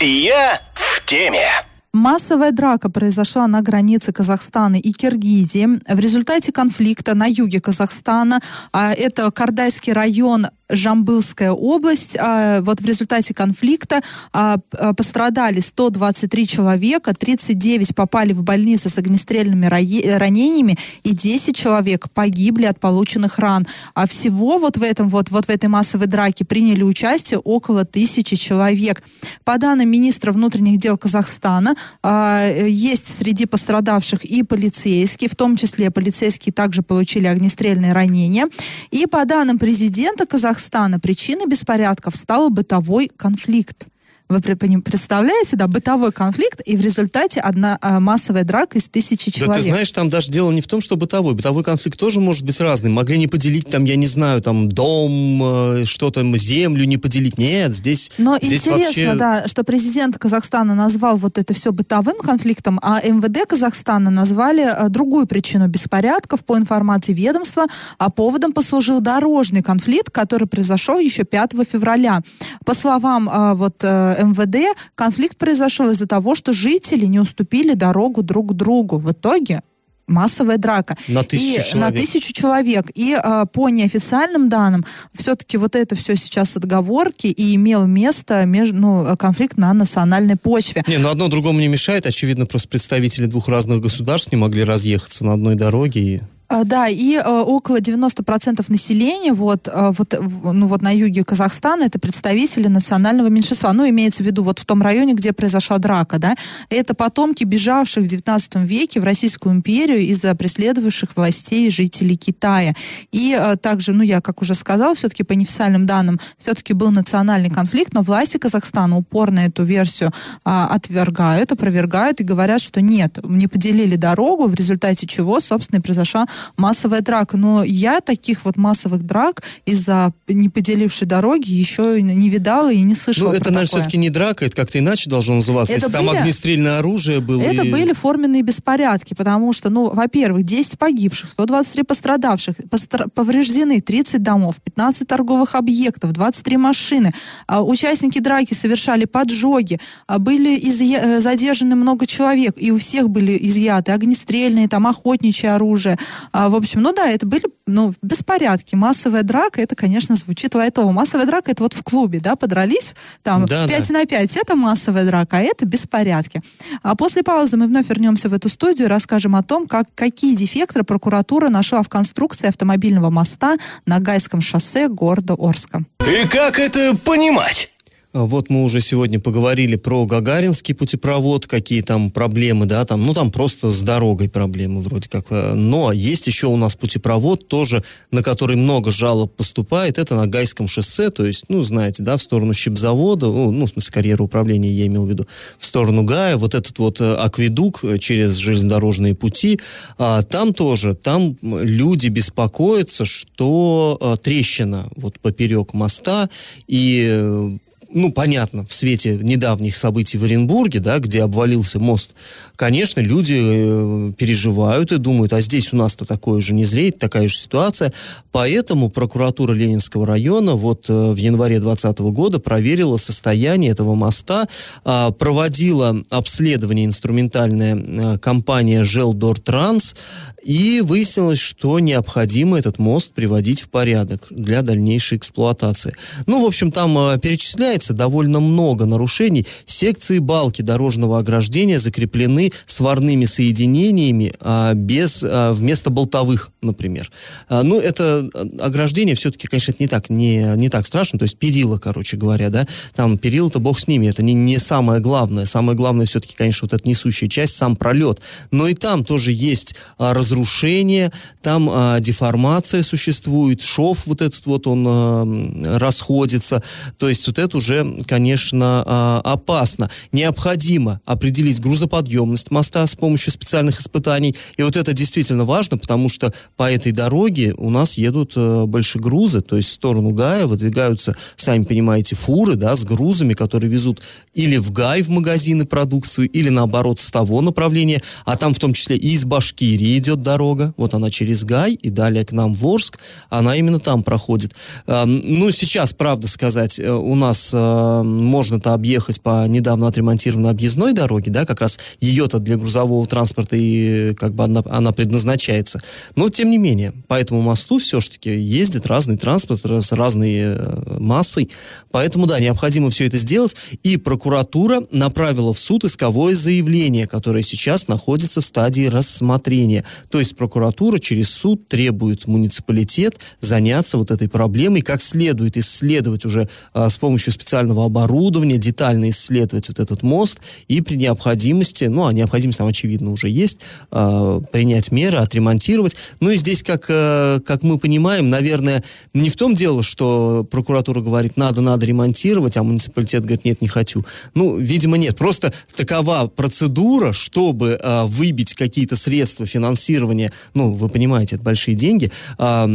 Я 0.00 0.60
в 0.74 1.04
теме. 1.06 1.46
Массовая 1.94 2.52
драка 2.52 2.90
произошла 2.90 3.46
на 3.46 3.62
границе 3.62 4.12
Казахстана 4.12 4.76
и 4.76 4.92
Киргизии. 4.92 5.80
В 5.92 5.98
результате 5.98 6.52
конфликта 6.52 7.14
на 7.14 7.26
юге 7.26 7.60
Казахстана, 7.60 8.40
а, 8.72 8.92
это 8.92 9.30
Кардайский 9.30 9.94
район, 9.94 10.48
Жамбылская 10.70 11.52
область, 11.52 12.16
а, 12.18 12.60
вот 12.62 12.80
в 12.80 12.86
результате 12.86 13.34
конфликта 13.34 14.00
а, 14.32 14.58
а, 14.72 14.92
пострадали 14.92 15.60
123 15.60 16.46
человека, 16.46 17.14
39 17.14 17.94
попали 17.94 18.32
в 18.32 18.42
больницы 18.42 18.88
с 18.88 18.98
огнестрельными 18.98 19.66
рае- 19.66 20.16
ранениями 20.16 20.78
и 21.04 21.14
10 21.14 21.56
человек 21.56 22.10
погибли 22.10 22.66
от 22.66 22.80
полученных 22.80 23.38
ран. 23.38 23.66
А 23.94 24.06
всего 24.06 24.58
вот 24.58 24.76
в 24.76 24.82
этом 24.82 25.08
вот, 25.08 25.30
вот 25.30 25.46
в 25.46 25.50
этой 25.50 25.68
массовой 25.68 26.06
драке 26.06 26.44
приняли 26.44 26.82
участие 26.82 27.38
около 27.38 27.84
тысячи 27.84 28.36
человек. 28.36 29.02
По 29.44 29.58
данным 29.58 29.88
министра 29.90 30.32
внутренних 30.32 30.78
дел 30.78 30.98
Казахстана, 30.98 31.74
э, 32.02 32.66
есть 32.68 33.18
среди 33.18 33.46
пострадавших 33.46 34.24
и 34.24 34.42
полицейские, 34.42 35.30
в 35.30 35.34
том 35.34 35.56
числе 35.56 35.90
полицейские 35.90 36.52
также 36.52 36.82
получили 36.82 37.26
огнестрельные 37.26 37.92
ранения. 37.92 38.46
И 38.90 39.06
по 39.06 39.24
данным 39.24 39.58
президента 39.58 40.26
Казахстана, 40.26 40.57
причиной 41.00 41.46
беспорядков 41.46 42.14
стал 42.16 42.50
бытовой 42.50 43.08
конфликт. 43.08 43.86
Вы 44.28 44.40
представляете, 44.40 45.56
да, 45.56 45.68
бытовой 45.68 46.12
конфликт, 46.12 46.60
и 46.66 46.76
в 46.76 46.82
результате 46.82 47.40
одна 47.40 47.78
а, 47.80 47.98
массовая 47.98 48.44
драка 48.44 48.76
из 48.76 48.86
тысячи 48.86 49.30
Да 49.30 49.38
человек. 49.38 49.56
ты 49.56 49.70
знаешь, 49.70 49.90
там 49.90 50.10
даже 50.10 50.30
дело 50.30 50.50
не 50.50 50.60
в 50.60 50.66
том, 50.66 50.82
что 50.82 50.96
бытовой. 50.96 51.32
Бытовой 51.32 51.64
конфликт 51.64 51.98
тоже 51.98 52.20
может 52.20 52.44
быть 52.44 52.60
разный. 52.60 52.90
Могли 52.90 53.16
не 53.16 53.26
поделить 53.26 53.70
там, 53.70 53.84
я 53.84 53.96
не 53.96 54.06
знаю, 54.06 54.42
там 54.42 54.68
дом, 54.68 55.80
э, 55.80 55.84
что 55.86 56.10
там, 56.10 56.36
землю 56.36 56.84
не 56.84 56.98
поделить. 56.98 57.38
Нет, 57.38 57.72
здесь, 57.74 58.10
Но 58.18 58.36
здесь 58.36 58.66
интересно, 58.66 58.82
вообще... 58.82 59.14
да, 59.14 59.48
что 59.48 59.64
президент 59.64 60.18
Казахстана 60.18 60.74
назвал 60.74 61.16
вот 61.16 61.38
это 61.38 61.54
все 61.54 61.72
бытовым 61.72 62.18
конфликтом, 62.18 62.78
а 62.82 63.00
МВД 63.00 63.48
Казахстана 63.48 64.10
назвали 64.10 64.64
э, 64.64 64.90
другую 64.90 65.26
причину 65.26 65.68
беспорядков. 65.68 66.44
По 66.44 66.58
информации 66.58 67.14
ведомства, 67.14 67.64
а 67.96 68.10
поводом 68.10 68.52
послужил 68.52 69.00
дорожный 69.00 69.62
конфликт, 69.62 70.10
который 70.10 70.46
произошел 70.46 70.98
еще 70.98 71.24
5 71.24 71.52
февраля. 71.70 72.20
По 72.66 72.74
словам 72.74 73.28
э, 73.28 73.54
вот 73.54 73.82
э, 73.82 74.17
МВД, 74.18 74.76
конфликт 74.94 75.38
произошел 75.38 75.90
из-за 75.90 76.06
того, 76.06 76.34
что 76.34 76.52
жители 76.52 77.06
не 77.06 77.20
уступили 77.20 77.74
дорогу 77.74 78.22
друг 78.22 78.54
другу. 78.54 78.98
В 78.98 79.12
итоге 79.12 79.60
массовая 80.08 80.56
драка. 80.58 80.96
На 81.06 81.22
тысячу 81.22 81.60
и, 81.60 81.64
человек. 81.64 81.74
На 81.74 81.92
тысячу 81.92 82.32
человек. 82.32 82.90
И 82.94 83.16
э, 83.22 83.44
по 83.52 83.68
неофициальным 83.68 84.48
данным, 84.48 84.84
все-таки 85.14 85.56
вот 85.58 85.76
это 85.76 85.94
все 85.94 86.16
сейчас 86.16 86.56
отговорки 86.56 87.26
и 87.26 87.54
имел 87.54 87.86
место 87.86 88.44
между, 88.46 88.76
ну, 88.76 89.16
конфликт 89.16 89.56
на 89.56 89.72
национальной 89.72 90.36
почве. 90.36 90.82
Не, 90.88 90.98
ну 90.98 91.10
одно 91.10 91.28
другому 91.28 91.60
не 91.60 91.68
мешает. 91.68 92.06
Очевидно, 92.06 92.46
просто 92.46 92.68
представители 92.68 93.26
двух 93.26 93.48
разных 93.48 93.80
государств 93.80 94.32
не 94.32 94.38
могли 94.38 94.64
разъехаться 94.64 95.24
на 95.24 95.34
одной 95.34 95.54
дороге. 95.54 96.00
И... 96.00 96.20
А, 96.50 96.64
Да, 96.64 96.88
и 96.88 97.16
э, 97.16 97.22
около 97.22 97.78
90% 97.78 98.64
населения 98.68 99.34
вот, 99.34 99.68
э, 99.68 99.92
вот, 99.96 100.14
ну, 100.18 100.66
вот 100.66 100.80
на 100.80 100.90
юге 100.90 101.22
Казахстана 101.22 101.84
это 101.84 101.98
представители 101.98 102.68
национального 102.68 103.28
меньшинства. 103.28 103.72
Ну, 103.74 103.86
имеется 103.86 104.22
в 104.22 104.26
виду 104.26 104.42
вот 104.42 104.58
в 104.58 104.64
том 104.64 104.80
районе, 104.80 105.12
где 105.12 105.34
произошла 105.34 105.76
драка, 105.76 106.18
да. 106.18 106.34
Это 106.70 106.94
потомки 106.94 107.44
бежавших 107.44 108.04
в 108.04 108.06
19 108.06 108.56
веке 108.66 109.00
в 109.00 109.04
Российскую 109.04 109.54
империю 109.54 110.00
из-за 110.06 110.34
преследовавших 110.34 111.16
властей 111.16 111.70
жителей 111.70 112.16
Китая. 112.16 112.72
И 113.12 113.36
э, 113.38 113.56
также, 113.56 113.92
ну, 113.92 114.02
я, 114.02 114.22
как 114.22 114.40
уже 114.40 114.54
сказала, 114.54 114.94
все-таки 114.94 115.24
по 115.24 115.34
неофициальным 115.34 115.84
данным, 115.84 116.18
все-таки 116.38 116.72
был 116.72 116.90
национальный 116.90 117.50
конфликт, 117.50 117.92
но 117.92 118.00
власти 118.00 118.38
Казахстана 118.38 118.96
упорно 118.96 119.40
эту 119.40 119.64
версию 119.64 120.12
а, 120.44 120.68
отвергают, 120.68 121.52
опровергают 121.52 122.20
и 122.20 122.24
говорят, 122.24 122.62
что 122.62 122.80
нет, 122.80 123.18
не 123.24 123.48
поделили 123.48 123.96
дорогу, 123.96 124.46
в 124.46 124.54
результате 124.54 125.06
чего, 125.06 125.40
собственно, 125.40 125.80
и 125.80 125.82
произошла 125.82 126.26
массовая 126.56 127.00
драка. 127.00 127.36
Но 127.36 127.64
я 127.64 128.00
таких 128.00 128.44
вот 128.44 128.56
массовых 128.56 129.02
драк 129.04 129.42
из-за 129.66 130.12
не 130.28 130.48
поделившей 130.48 131.06
дороги 131.06 131.50
еще 131.50 132.00
не 132.02 132.28
видала 132.30 132.72
и 132.72 132.80
не 132.82 132.94
слышала 132.94 133.30
Ну, 133.30 133.34
это, 133.34 133.44
наверное, 133.52 133.66
все-таки 133.66 133.98
не 133.98 134.10
драка, 134.10 134.44
это 134.44 134.56
как-то 134.56 134.78
иначе 134.78 135.08
должно 135.10 135.36
называться. 135.36 135.72
Это 135.74 135.86
Если 135.86 135.92
там 135.92 136.06
были- 136.06 136.16
огнестрельное 136.18 136.78
оружие 136.78 137.20
было... 137.20 137.40
Это 137.42 137.62
и- 137.62 137.70
были 137.70 137.92
форменные 137.92 138.42
беспорядки, 138.42 139.14
потому 139.14 139.52
что, 139.52 139.70
ну, 139.70 139.90
во-первых, 139.90 140.44
10 140.44 140.78
погибших, 140.78 141.30
123 141.30 141.82
пострадавших, 141.84 142.56
постра- 142.70 143.08
повреждены 143.14 143.80
30 143.80 144.22
домов, 144.22 144.60
15 144.62 145.06
торговых 145.08 145.54
объектов, 145.54 146.12
23 146.12 146.56
машины. 146.56 147.12
А, 147.46 147.62
участники 147.62 148.18
драки 148.18 148.54
совершали 148.54 149.04
поджоги, 149.04 149.78
а, 150.06 150.18
были 150.18 150.58
изъя- 150.58 151.00
э, 151.02 151.20
задержаны 151.20 151.74
много 151.76 152.06
человек, 152.06 152.54
и 152.56 152.70
у 152.70 152.78
всех 152.78 153.08
были 153.08 153.36
изъяты 153.40 153.92
огнестрельные, 153.92 154.68
там, 154.68 154.86
охотничье 154.86 155.52
оружие. 155.52 155.98
А, 156.32 156.48
в 156.48 156.54
общем, 156.54 156.82
ну 156.82 156.92
да, 156.92 157.08
это 157.08 157.26
были, 157.26 157.44
ну, 157.66 157.92
беспорядки. 158.02 158.74
Массовая 158.74 159.22
драка, 159.22 159.60
это, 159.60 159.74
конечно, 159.76 160.16
звучит 160.16 160.54
лайтово. 160.54 160.92
Массовая 160.92 161.26
драка, 161.26 161.50
это 161.50 161.62
вот 161.62 161.72
в 161.72 161.82
клубе, 161.82 162.20
да, 162.20 162.36
подрались, 162.36 162.94
там, 163.22 163.46
Да, 163.46 163.66
5 163.66 163.88
да. 163.88 163.94
на 163.94 164.06
5, 164.06 164.36
это 164.36 164.56
массовая 164.56 165.06
драка, 165.06 165.38
а 165.38 165.40
это 165.40 165.66
беспорядки. 165.66 166.42
А 166.82 166.94
после 166.94 167.22
паузы 167.22 167.56
мы 167.56 167.66
вновь 167.66 167.88
вернемся 167.88 168.28
в 168.28 168.32
эту 168.32 168.48
студию 168.48 168.86
и 168.86 168.90
расскажем 168.90 169.36
о 169.36 169.42
том, 169.42 169.66
как, 169.66 169.86
какие 169.94 170.34
дефекты 170.34 170.82
прокуратура 170.82 171.48
нашла 171.48 171.82
в 171.82 171.88
конструкции 171.88 172.48
автомобильного 172.48 173.10
моста 173.10 173.56
на 173.86 173.98
Гайском 173.98 174.40
шоссе 174.40 174.88
города 174.88 175.34
Орска. 175.38 175.84
И 176.06 176.26
как 176.28 176.58
это 176.58 176.96
понимать? 176.96 177.70
А 178.14 178.24
Вот 178.24 178.48
мы 178.48 178.64
уже 178.64 178.80
сегодня 178.80 179.20
поговорили 179.20 179.76
про 179.76 180.06
Гагаринский 180.06 180.74
путепровод, 180.74 181.46
какие 181.46 181.82
там 181.82 182.10
проблемы, 182.10 182.64
да, 182.64 182.86
там, 182.86 183.04
ну 183.04 183.12
там 183.12 183.30
просто 183.30 183.70
с 183.70 183.82
дорогой 183.82 184.30
проблемы 184.30 184.80
вроде 184.80 185.10
как. 185.10 185.26
э, 185.28 185.52
Но 185.52 185.92
есть 185.92 186.26
еще 186.26 186.46
у 186.46 186.56
нас 186.56 186.74
путепровод 186.74 187.48
тоже, 187.48 187.84
на 188.10 188.22
который 188.22 188.56
много 188.56 188.90
жалоб 188.90 189.36
поступает, 189.36 189.98
это 189.98 190.14
на 190.14 190.26
Гайском 190.26 190.68
шоссе, 190.68 191.10
то 191.10 191.26
есть, 191.26 191.44
ну, 191.50 191.62
знаете, 191.62 192.02
да, 192.02 192.16
в 192.16 192.22
сторону 192.22 192.54
щипзавода, 192.54 193.26
ну, 193.26 193.66
в 193.66 193.68
смысле, 193.68 193.92
карьеры 193.92 194.24
управления 194.24 194.70
я 194.70 194.86
имел 194.86 195.04
в 195.04 195.10
виду, 195.10 195.26
в 195.58 195.66
сторону 195.66 196.02
Гая, 196.02 196.38
вот 196.38 196.54
этот 196.54 196.78
вот 196.78 197.02
э, 197.02 197.14
акведук 197.14 197.84
э, 197.84 197.98
через 197.98 198.36
железнодорожные 198.36 199.16
пути, 199.16 199.60
а, 199.98 200.22
там 200.22 200.54
тоже, 200.54 200.94
там 200.94 201.36
люди 201.42 202.08
беспокоятся, 202.08 203.04
что 203.04 203.98
э, 204.00 204.16
трещина 204.22 204.88
вот 204.96 205.20
поперек 205.20 205.74
моста, 205.74 206.30
и 206.66 207.58
ну, 207.90 208.12
понятно, 208.12 208.66
в 208.66 208.72
свете 208.72 209.18
недавних 209.20 209.74
событий 209.74 210.18
в 210.18 210.24
Оренбурге, 210.24 210.80
да, 210.80 210.98
где 210.98 211.22
обвалился 211.22 211.78
мост, 211.78 212.14
конечно, 212.56 213.00
люди 213.00 213.38
э, 213.38 214.12
переживают 214.16 214.92
и 214.92 214.98
думают, 214.98 215.32
а 215.32 215.40
здесь 215.40 215.72
у 215.72 215.76
нас-то 215.76 216.04
такое 216.04 216.40
же 216.40 216.52
не 216.54 216.64
зреет, 216.64 216.98
такая 216.98 217.28
же 217.28 217.36
ситуация. 217.36 217.92
Поэтому 218.30 218.90
прокуратура 218.90 219.54
Ленинского 219.54 220.06
района 220.06 220.54
вот 220.54 220.90
э, 220.90 221.12
в 221.12 221.16
январе 221.16 221.60
2020 221.60 221.98
года 222.14 222.38
проверила 222.38 222.96
состояние 222.96 223.72
этого 223.72 223.94
моста, 223.94 224.46
а, 224.84 225.10
проводила 225.10 225.96
обследование 226.10 226.84
инструментальная 226.84 227.76
э, 227.76 228.18
компания 228.18 228.84
Желдор 228.84 229.40
Транс, 229.40 229.96
и 230.42 230.80
выяснилось, 230.82 231.40
что 231.40 231.78
необходимо 231.78 232.58
этот 232.58 232.78
мост 232.78 233.12
приводить 233.12 233.60
в 233.62 233.68
порядок 233.68 234.26
для 234.30 234.62
дальнейшей 234.62 235.18
эксплуатации. 235.18 235.94
Ну, 236.26 236.42
в 236.42 236.46
общем, 236.46 236.72
там 236.72 237.18
перечисляется 237.20 237.77
выявляется 237.78 237.92
довольно 237.92 238.40
много 238.40 238.86
нарушений. 238.86 239.46
Секции 239.66 240.18
балки 240.18 240.62
дорожного 240.62 241.18
ограждения 241.18 241.78
закреплены 241.78 242.52
сварными 242.66 243.24
соединениями 243.24 244.32
а, 244.40 244.74
без, 244.74 245.24
а, 245.24 245.52
вместо 245.52 245.90
болтовых, 245.90 246.50
например. 246.62 247.10
А, 247.48 247.62
ну, 247.62 247.80
это 247.80 248.28
ограждение 248.60 249.14
все-таки, 249.14 249.46
конечно, 249.46 249.74
не 249.78 249.86
так, 249.86 250.10
не, 250.10 250.56
не 250.56 250.68
так 250.68 250.86
страшно, 250.86 251.18
то 251.18 251.24
есть 251.24 251.38
перила, 251.38 251.78
короче 251.78 252.16
говоря, 252.16 252.50
да, 252.50 252.66
там 252.94 253.18
перила-то 253.18 253.60
бог 253.60 253.78
с 253.78 253.88
ними, 253.88 254.08
это 254.08 254.24
не, 254.24 254.34
не 254.34 254.58
самое 254.58 255.00
главное. 255.00 255.46
Самое 255.46 255.76
главное 255.76 256.06
все-таки, 256.06 256.34
конечно, 256.36 256.66
вот 256.66 256.72
эта 256.72 256.88
несущая 256.88 257.28
часть, 257.28 257.54
сам 257.54 257.76
пролет. 257.76 258.20
Но 258.50 258.68
и 258.68 258.74
там 258.74 259.04
тоже 259.04 259.32
есть 259.32 259.74
а, 259.98 260.14
разрушение, 260.14 261.12
там 261.42 261.68
а, 261.70 262.00
деформация 262.00 262.82
существует, 262.82 263.62
шов 263.62 264.06
вот 264.06 264.20
этот 264.22 264.46
вот 264.46 264.66
он 264.66 264.86
а, 264.88 265.78
расходится. 265.78 266.62
То 266.98 267.08
есть 267.08 267.26
вот 267.28 267.38
это 267.38 267.56
уже, 267.56 267.67
конечно, 268.06 268.82
а, 268.86 269.20
опасно. 269.24 269.90
Необходимо 270.12 271.00
определить 271.04 271.60
грузоподъемность 271.60 272.50
моста 272.50 272.86
с 272.86 272.94
помощью 272.94 273.32
специальных 273.32 273.80
испытаний. 273.80 274.34
И 274.56 274.62
вот 274.62 274.76
это 274.76 274.92
действительно 274.92 275.44
важно, 275.44 275.78
потому 275.78 276.08
что 276.08 276.32
по 276.56 276.70
этой 276.70 276.92
дороге 276.92 277.54
у 277.56 277.70
нас 277.70 277.98
едут 277.98 278.32
а, 278.36 278.66
большегрузы, 278.66 279.40
то 279.40 279.56
есть 279.56 279.70
в 279.70 279.72
сторону 279.72 280.10
Гая 280.10 280.46
выдвигаются, 280.46 281.16
сами 281.36 281.64
понимаете, 281.64 282.16
фуры, 282.16 282.54
да, 282.54 282.76
с 282.76 282.84
грузами, 282.84 283.34
которые 283.34 283.70
везут 283.70 284.00
или 284.34 284.56
в 284.56 284.70
Гай 284.72 285.02
в 285.02 285.08
магазины 285.08 285.66
продукцию, 285.66 286.28
или 286.30 286.48
наоборот 286.48 287.00
с 287.00 287.10
того 287.10 287.40
направления, 287.40 288.02
а 288.24 288.36
там 288.36 288.54
в 288.54 288.58
том 288.58 288.72
числе 288.72 288.96
и 288.96 289.10
из 289.12 289.24
Башкирии 289.24 289.98
идет 289.98 290.22
дорога, 290.22 290.74
вот 290.76 290.94
она 290.94 291.10
через 291.10 291.44
Гай 291.44 291.74
и 291.74 291.90
далее 291.90 292.24
к 292.24 292.32
нам 292.32 292.54
в 292.54 292.66
Орск, 292.66 292.98
она 293.28 293.56
именно 293.56 293.80
там 293.80 294.02
проходит. 294.02 294.54
Ну, 294.86 295.50
сейчас, 295.50 295.92
правда 295.92 296.28
сказать, 296.28 296.78
э, 296.78 296.90
у 296.90 297.14
нас 297.14 297.52
э, 297.58 298.02
можно-то 298.02 298.74
объехать 298.74 299.20
по 299.20 299.46
недавно 299.46 299.88
отремонтированной 299.88 300.50
объездной 300.50 300.92
дороге, 300.92 301.30
да, 301.30 301.44
как 301.44 301.60
раз 301.60 301.78
ее-то 302.00 302.38
для 302.38 302.56
грузового 302.56 303.06
транспорта 303.06 303.56
и 303.56 304.14
как 304.14 304.34
бы 304.34 304.44
она, 304.44 304.62
она 304.70 304.92
предназначается. 304.92 305.80
Но, 306.16 306.28
тем 306.28 306.50
не 306.50 306.58
менее, 306.58 306.92
по 307.08 307.14
этому 307.14 307.42
мосту 307.42 307.78
все-таки 307.78 308.30
ездит 308.30 308.86
разный 308.86 309.16
транспорт 309.16 309.60
с 309.64 309.92
разной 309.92 310.34
э, 310.36 310.98
массой, 310.98 311.50
поэтому, 311.90 312.26
да, 312.26 312.40
необходимо 312.40 312.90
все 312.90 313.06
это 313.06 313.18
сделать, 313.18 313.54
и 313.82 313.96
прокуратура 313.96 314.82
направила 314.90 315.52
в 315.52 315.58
суд 315.58 315.84
исковое 315.84 316.34
заявление, 316.34 317.06
которое 317.06 317.42
сейчас 317.42 317.88
находится 317.88 318.40
в 318.40 318.44
стадии 318.44 318.86
рассмотрения. 318.86 319.84
То 320.10 320.18
есть 320.18 320.36
прокуратура 320.36 320.98
через 320.98 321.30
суд 321.30 321.68
требует 321.68 322.26
муниципалитет 322.26 323.20
заняться 323.40 323.98
вот 323.98 324.10
этой 324.10 324.28
проблемой, 324.28 324.82
как 324.82 325.02
следует 325.02 325.56
исследовать 325.56 326.24
уже 326.24 326.48
а, 326.72 326.88
с 326.88 326.96
помощью 326.96 327.32
специального 327.48 327.86
оборудования, 327.86 328.58
детально 328.58 329.08
исследовать 329.08 329.68
вот 329.68 329.78
этот 329.78 330.02
мост 330.02 330.40
и 330.68 330.82
при 330.82 330.96
необходимости, 330.96 331.84
ну, 331.84 332.04
а 332.04 332.12
необходимость 332.12 332.58
там, 332.58 332.68
очевидно, 332.68 333.10
уже 333.10 333.30
есть, 333.30 333.60
а, 333.90 334.40
принять 334.52 334.92
меры, 334.92 335.16
отремонтировать. 335.16 335.96
Ну 336.20 336.30
и 336.30 336.36
здесь, 336.36 336.62
как, 336.62 336.84
а, 336.90 337.40
как 337.40 337.62
мы 337.62 337.78
понимаем, 337.78 338.28
наверное, 338.28 338.84
не 339.14 339.30
в 339.30 339.36
том 339.36 339.54
дело, 339.54 339.82
что 339.82 340.46
прокуратура 340.50 341.00
говорит, 341.00 341.38
надо, 341.38 341.62
надо 341.62 341.86
ремонтировать, 341.86 342.58
а 342.58 342.62
муниципалитет 342.62 343.22
говорит, 343.22 343.46
нет, 343.46 343.62
не 343.62 343.68
хочу. 343.68 344.04
Ну, 344.34 344.58
видимо, 344.58 344.98
нет. 344.98 345.16
Просто 345.16 345.50
такова 345.74 346.26
процедура, 346.28 347.14
чтобы 347.14 347.80
э, 347.82 348.04
выбить 348.04 348.52
какие-то 348.52 348.94
средства 348.94 349.46
финансирования, 349.46 350.32
ну, 350.52 350.72
вы 350.74 350.90
понимаете, 350.90 351.36
это 351.36 351.44
большие 351.46 351.74
деньги, 351.74 352.12
э, 352.38 352.66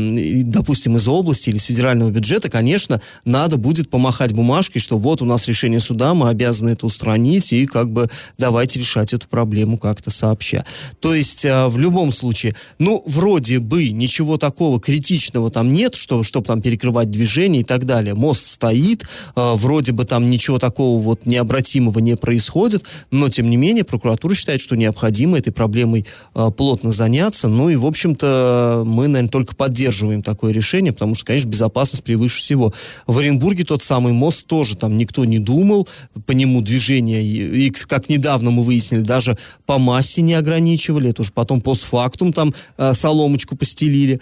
допустим, 0.43 0.97
из 0.97 1.07
области 1.07 1.49
или 1.49 1.57
с 1.57 1.65
федерального 1.65 2.09
бюджета, 2.09 2.49
конечно, 2.49 2.99
надо 3.23 3.57
будет 3.57 3.91
помахать 3.91 4.33
бумажкой, 4.33 4.62
что 4.63 4.97
вот 4.97 5.21
у 5.21 5.25
нас 5.25 5.47
решение 5.47 5.79
суда, 5.79 6.13
мы 6.13 6.29
обязаны 6.29 6.69
это 6.69 6.85
устранить, 6.85 7.53
и 7.53 7.65
как 7.65 7.91
бы 7.91 8.07
давайте 8.37 8.79
решать 8.79 9.13
эту 9.13 9.27
проблему 9.27 9.77
как-то 9.77 10.09
сообща. 10.09 10.65
То 10.99 11.13
есть, 11.13 11.45
э, 11.45 11.67
в 11.67 11.77
любом 11.77 12.11
случае, 12.11 12.55
ну, 12.79 13.03
вроде 13.05 13.59
бы 13.59 13.89
ничего 13.89 14.37
такого 14.37 14.79
критичного 14.79 15.49
там 15.49 15.73
нет, 15.73 15.95
что, 15.95 16.23
чтобы 16.23 16.47
там 16.47 16.61
перекрывать 16.61 17.09
движение 17.09 17.61
и 17.61 17.65
так 17.65 17.85
далее. 17.85 18.13
Мост 18.13 18.47
стоит, 18.47 19.03
э, 19.03 19.53
вроде 19.55 19.91
бы 19.91 20.05
там 20.05 20.29
ничего 20.29 20.59
такого 20.59 21.01
вот 21.01 21.25
необратимого 21.25 21.99
не 21.99 22.15
происходит, 22.15 22.83
но, 23.11 23.29
тем 23.29 23.49
не 23.49 23.57
менее, 23.57 23.83
прокуратура 23.83 24.35
считает, 24.35 24.61
что 24.61 24.75
необходимо 24.75 25.37
этой 25.37 25.51
проблемой 25.51 26.05
э, 26.35 26.51
плотно 26.55 26.91
заняться. 26.91 27.47
Ну 27.47 27.69
и, 27.69 27.75
в 27.75 27.85
общем-то, 27.85 28.83
мы, 28.85 29.07
наверное, 29.07 29.29
только 29.29 29.55
поддерживаем 29.55 30.21
такое 30.21 30.53
решение, 30.53 30.93
потому 30.93 31.15
что, 31.15 31.25
конечно, 31.25 31.49
безопасность 31.49 32.03
превыше 32.03 32.39
всего. 32.39 32.73
В 33.07 33.17
Оренбурге 33.19 33.63
тот 33.63 33.83
самый 33.83 34.13
мост 34.13 34.45
тоже 34.53 34.75
там 34.75 34.97
никто 34.99 35.25
не 35.25 35.39
думал, 35.39 35.87
по 36.27 36.31
нему 36.31 36.61
движение, 36.61 37.23
и, 37.23 37.71
как 37.71 38.07
недавно 38.07 38.51
мы 38.51 38.61
выяснили, 38.61 39.01
даже 39.01 39.35
по 39.65 39.79
массе 39.79 40.21
не 40.21 40.35
ограничивали, 40.35 41.09
это 41.09 41.23
уже 41.23 41.31
потом 41.31 41.59
постфактум 41.59 42.31
там 42.31 42.53
э, 42.77 42.93
соломочку 42.93 43.57
постелили 43.57 44.21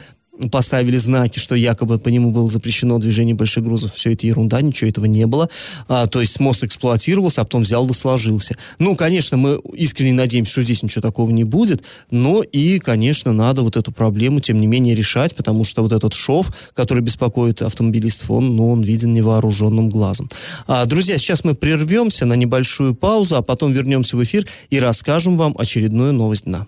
поставили 0.49 0.97
знаки, 0.97 1.39
что 1.39 1.55
якобы 1.55 1.99
по 1.99 2.09
нему 2.09 2.31
было 2.31 2.47
запрещено 2.47 2.97
движение 2.99 3.35
больших 3.35 3.63
грузов. 3.63 3.93
Все 3.95 4.13
это 4.13 4.25
ерунда, 4.25 4.61
ничего 4.61 4.89
этого 4.89 5.05
не 5.05 5.25
было. 5.25 5.49
А, 5.87 6.07
то 6.07 6.21
есть 6.21 6.39
мост 6.39 6.63
эксплуатировался, 6.63 7.41
а 7.41 7.43
потом 7.43 7.63
взял 7.63 7.85
да 7.85 7.93
сложился. 7.93 8.55
Ну, 8.79 8.95
конечно, 8.95 9.37
мы 9.37 9.59
искренне 9.73 10.13
надеемся, 10.13 10.51
что 10.51 10.61
здесь 10.61 10.83
ничего 10.83 11.01
такого 11.01 11.31
не 11.31 11.43
будет, 11.43 11.83
но 12.09 12.41
и, 12.43 12.79
конечно, 12.79 13.33
надо 13.33 13.61
вот 13.61 13.75
эту 13.77 13.91
проблему, 13.91 14.39
тем 14.39 14.59
не 14.59 14.67
менее, 14.67 14.95
решать, 14.95 15.35
потому 15.35 15.63
что 15.63 15.83
вот 15.83 15.91
этот 15.91 16.13
шов, 16.13 16.51
который 16.73 17.03
беспокоит 17.03 17.61
автомобилистов, 17.61 18.31
он, 18.31 18.55
ну, 18.55 18.71
он 18.71 18.81
виден 18.81 19.13
невооруженным 19.13 19.89
глазом. 19.89 20.29
А, 20.67 20.85
друзья, 20.85 21.17
сейчас 21.17 21.43
мы 21.43 21.55
прервемся 21.55 22.25
на 22.25 22.33
небольшую 22.33 22.95
паузу, 22.95 23.35
а 23.35 23.41
потом 23.41 23.71
вернемся 23.71 24.15
в 24.15 24.23
эфир 24.23 24.47
и 24.69 24.79
расскажем 24.79 25.37
вам 25.37 25.55
очередную 25.57 26.13
новость 26.13 26.45
дна. 26.45 26.67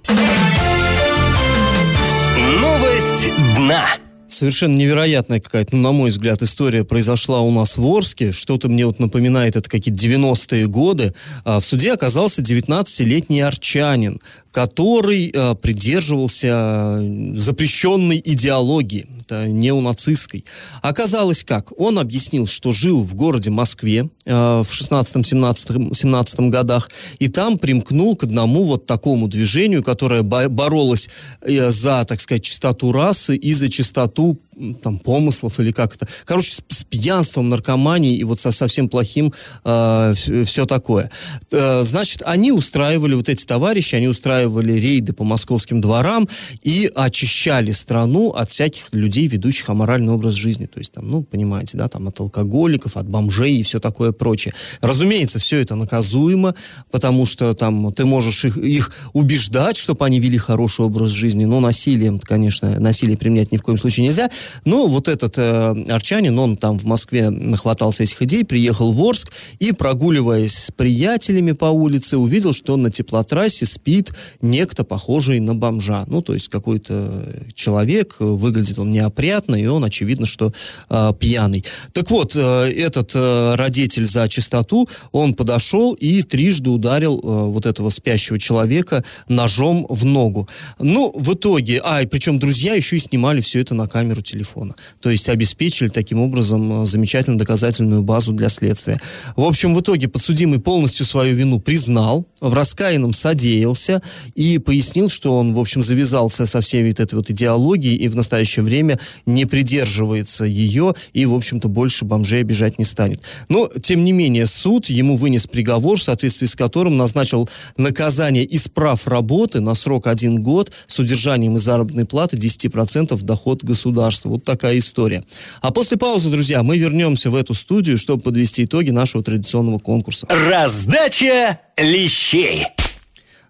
Новость 3.23 3.55
дна. 3.55 3.85
Совершенно 4.27 4.75
невероятная 4.75 5.39
какая-то, 5.39 5.75
ну, 5.75 5.81
на 5.81 5.91
мой 5.91 6.09
взгляд, 6.09 6.41
история 6.41 6.83
произошла 6.83 7.41
у 7.41 7.51
нас 7.51 7.77
в 7.77 7.85
Орске. 7.85 8.33
Что-то 8.33 8.67
мне 8.67 8.85
вот 8.85 8.99
напоминает, 8.99 9.55
это 9.55 9.69
какие-то 9.69 9.99
90-е 10.03 10.65
годы. 10.67 11.13
А, 11.45 11.59
в 11.59 11.65
суде 11.65 11.93
оказался 11.93 12.41
19-летний 12.41 13.41
арчанин, 13.41 14.19
который 14.53 15.31
а, 15.35 15.55
придерживался 15.55 17.01
запрещенной 17.33 18.21
идеологии, 18.23 19.07
это 19.25 19.47
неонацистской. 19.47 20.45
Оказалось 20.81 21.43
как? 21.43 21.71
Он 21.79 21.97
объяснил, 21.97 22.45
что 22.45 22.71
жил 22.71 23.01
в 23.01 23.15
городе 23.15 23.49
Москве 23.49 24.09
а, 24.27 24.61
в 24.61 24.71
16-17 24.71 26.49
годах, 26.49 26.91
и 27.17 27.29
там 27.29 27.57
примкнул 27.57 28.15
к 28.15 28.23
одному 28.23 28.63
вот 28.65 28.85
такому 28.85 29.27
движению, 29.27 29.83
которое 29.83 30.21
боролось 30.21 31.09
э, 31.41 31.71
за, 31.71 32.05
так 32.05 32.21
сказать, 32.21 32.43
чистоту 32.43 32.91
расы 32.91 33.35
и 33.35 33.53
за 33.53 33.69
чистоту 33.69 34.39
там, 34.81 34.99
помыслов 34.99 35.59
или 35.59 35.71
как 35.71 35.95
это. 35.95 36.07
Короче, 36.25 36.51
с, 36.51 36.63
с 36.69 36.83
пьянством, 36.83 37.49
наркоманией 37.49 38.17
и 38.17 38.23
вот 38.23 38.39
со 38.39 38.51
совсем 38.51 38.89
плохим 38.89 39.33
э, 39.65 40.13
все 40.45 40.65
такое. 40.65 41.11
Э, 41.51 41.83
значит, 41.83 42.21
они 42.25 42.51
устраивали, 42.51 43.15
вот 43.15 43.29
эти 43.29 43.45
товарищи, 43.45 43.95
они 43.95 44.07
устраивали 44.07 44.73
рейды 44.73 45.13
по 45.13 45.23
московским 45.23 45.81
дворам 45.81 46.27
и 46.61 46.91
очищали 46.95 47.71
страну 47.71 48.29
от 48.29 48.49
всяких 48.49 48.93
людей, 48.93 49.27
ведущих 49.27 49.69
аморальный 49.69 50.13
образ 50.13 50.33
жизни. 50.33 50.65
То 50.65 50.79
есть, 50.79 50.93
там, 50.93 51.09
ну, 51.09 51.23
понимаете, 51.23 51.77
да, 51.77 51.87
там 51.87 52.07
от 52.07 52.19
алкоголиков, 52.19 52.97
от 52.97 53.07
бомжей 53.07 53.57
и 53.57 53.63
все 53.63 53.79
такое 53.79 54.11
прочее. 54.11 54.53
Разумеется, 54.81 55.39
все 55.39 55.59
это 55.59 55.75
наказуемо, 55.75 56.55
потому 56.91 57.25
что 57.25 57.53
там 57.53 57.93
ты 57.93 58.05
можешь 58.05 58.45
их, 58.45 58.57
их 58.57 58.91
убеждать, 59.13 59.77
чтобы 59.77 60.05
они 60.05 60.19
вели 60.19 60.37
хороший 60.37 60.85
образ 60.85 61.09
жизни, 61.09 61.45
но 61.45 61.59
насилием, 61.59 62.19
конечно, 62.19 62.79
насилие 62.79 63.17
применять 63.17 63.51
ни 63.51 63.57
в 63.57 63.61
коем 63.61 63.77
случае 63.77 64.05
нельзя. 64.05 64.29
Но 64.65 64.87
вот 64.87 65.07
этот 65.07 65.37
э, 65.37 65.75
арчанин, 65.89 66.37
он 66.37 66.57
там 66.57 66.77
в 66.77 66.85
Москве 66.85 67.29
нахватался 67.29 68.03
этих 68.03 68.21
идей, 68.21 68.45
приехал 68.45 68.91
в 68.91 69.01
Орск 69.01 69.31
и, 69.59 69.71
прогуливаясь 69.71 70.55
с 70.55 70.71
приятелями 70.71 71.51
по 71.51 71.65
улице, 71.65 72.17
увидел, 72.17 72.53
что 72.53 72.77
на 72.77 72.91
теплотрассе 72.91 73.65
спит 73.65 74.11
некто, 74.41 74.83
похожий 74.83 75.39
на 75.39 75.55
бомжа. 75.55 76.05
Ну, 76.07 76.21
то 76.21 76.33
есть 76.33 76.49
какой-то 76.49 77.25
человек, 77.53 78.17
выглядит 78.19 78.79
он 78.79 78.91
неопрятно, 78.91 79.55
и 79.55 79.65
он, 79.65 79.83
очевидно, 79.83 80.25
что 80.25 80.51
э, 80.89 81.11
пьяный. 81.19 81.63
Так 81.93 82.09
вот, 82.11 82.35
э, 82.35 82.71
этот 82.75 83.11
э, 83.15 83.55
родитель 83.55 84.05
за 84.05 84.27
чистоту, 84.27 84.87
он 85.11 85.33
подошел 85.33 85.93
и 85.93 86.23
трижды 86.23 86.69
ударил 86.69 87.19
э, 87.19 87.21
вот 87.23 87.65
этого 87.65 87.89
спящего 87.89 88.39
человека 88.39 89.03
ножом 89.27 89.85
в 89.89 90.05
ногу. 90.05 90.47
Ну, 90.79 91.11
в 91.15 91.33
итоге, 91.33 91.81
а, 91.83 92.01
и 92.01 92.05
причем 92.05 92.39
друзья 92.39 92.73
еще 92.73 92.95
и 92.95 92.99
снимали 92.99 93.41
все 93.41 93.59
это 93.59 93.73
на 93.73 93.87
камеру 93.87 94.21
телефона. 94.33 94.75
То 94.99 95.09
есть 95.09 95.29
обеспечили 95.29 95.89
таким 95.89 96.19
образом 96.19 96.85
замечательную 96.85 97.39
доказательную 97.39 98.01
базу 98.03 98.33
для 98.33 98.49
следствия. 98.49 98.99
В 99.35 99.43
общем, 99.43 99.75
в 99.75 99.79
итоге 99.79 100.07
подсудимый 100.07 100.59
полностью 100.59 101.05
свою 101.05 101.35
вину 101.35 101.59
признал, 101.59 102.27
в 102.41 102.53
раскаянном 102.53 103.13
содеялся 103.13 104.01
и 104.35 104.57
пояснил, 104.57 105.09
что 105.09 105.37
он, 105.37 105.53
в 105.53 105.59
общем, 105.59 105.83
завязался 105.83 106.45
со 106.45 106.61
всей 106.61 106.87
вот 106.87 106.99
этой 106.99 107.15
вот 107.15 107.29
идеологией 107.29 107.95
и 107.95 108.07
в 108.07 108.15
настоящее 108.15 108.63
время 108.63 108.99
не 109.25 109.45
придерживается 109.45 110.45
ее 110.45 110.93
и, 111.13 111.25
в 111.25 111.33
общем-то, 111.33 111.67
больше 111.67 112.05
бомжей 112.05 112.41
обижать 112.41 112.79
не 112.79 112.85
станет. 112.85 113.21
Но, 113.49 113.69
тем 113.81 114.03
не 114.03 114.11
менее, 114.11 114.47
суд 114.47 114.89
ему 114.89 115.15
вынес 115.15 115.47
приговор, 115.47 115.99
в 115.99 116.03
соответствии 116.03 116.47
с 116.47 116.55
которым 116.55 116.97
назначил 116.97 117.49
наказание 117.77 118.43
из 118.43 118.67
прав 118.67 119.07
работы 119.07 119.59
на 119.59 119.73
срок 119.73 120.07
один 120.07 120.41
год 120.41 120.71
с 120.87 120.99
удержанием 120.99 121.55
из 121.55 121.61
заработной 121.61 122.05
платы 122.05 122.37
10% 122.37 123.21
доход 123.23 123.63
государства. 123.63 124.22
Вот 124.29 124.43
такая 124.43 124.77
история. 124.77 125.23
А 125.61 125.71
после 125.71 125.97
паузы, 125.97 126.29
друзья, 126.29 126.63
мы 126.63 126.77
вернемся 126.77 127.29
в 127.29 127.35
эту 127.35 127.53
студию, 127.53 127.97
чтобы 127.97 128.23
подвести 128.23 128.65
итоги 128.65 128.89
нашего 128.89 129.23
традиционного 129.23 129.79
конкурса. 129.79 130.27
Раздача 130.29 131.59
лещей. 131.77 132.65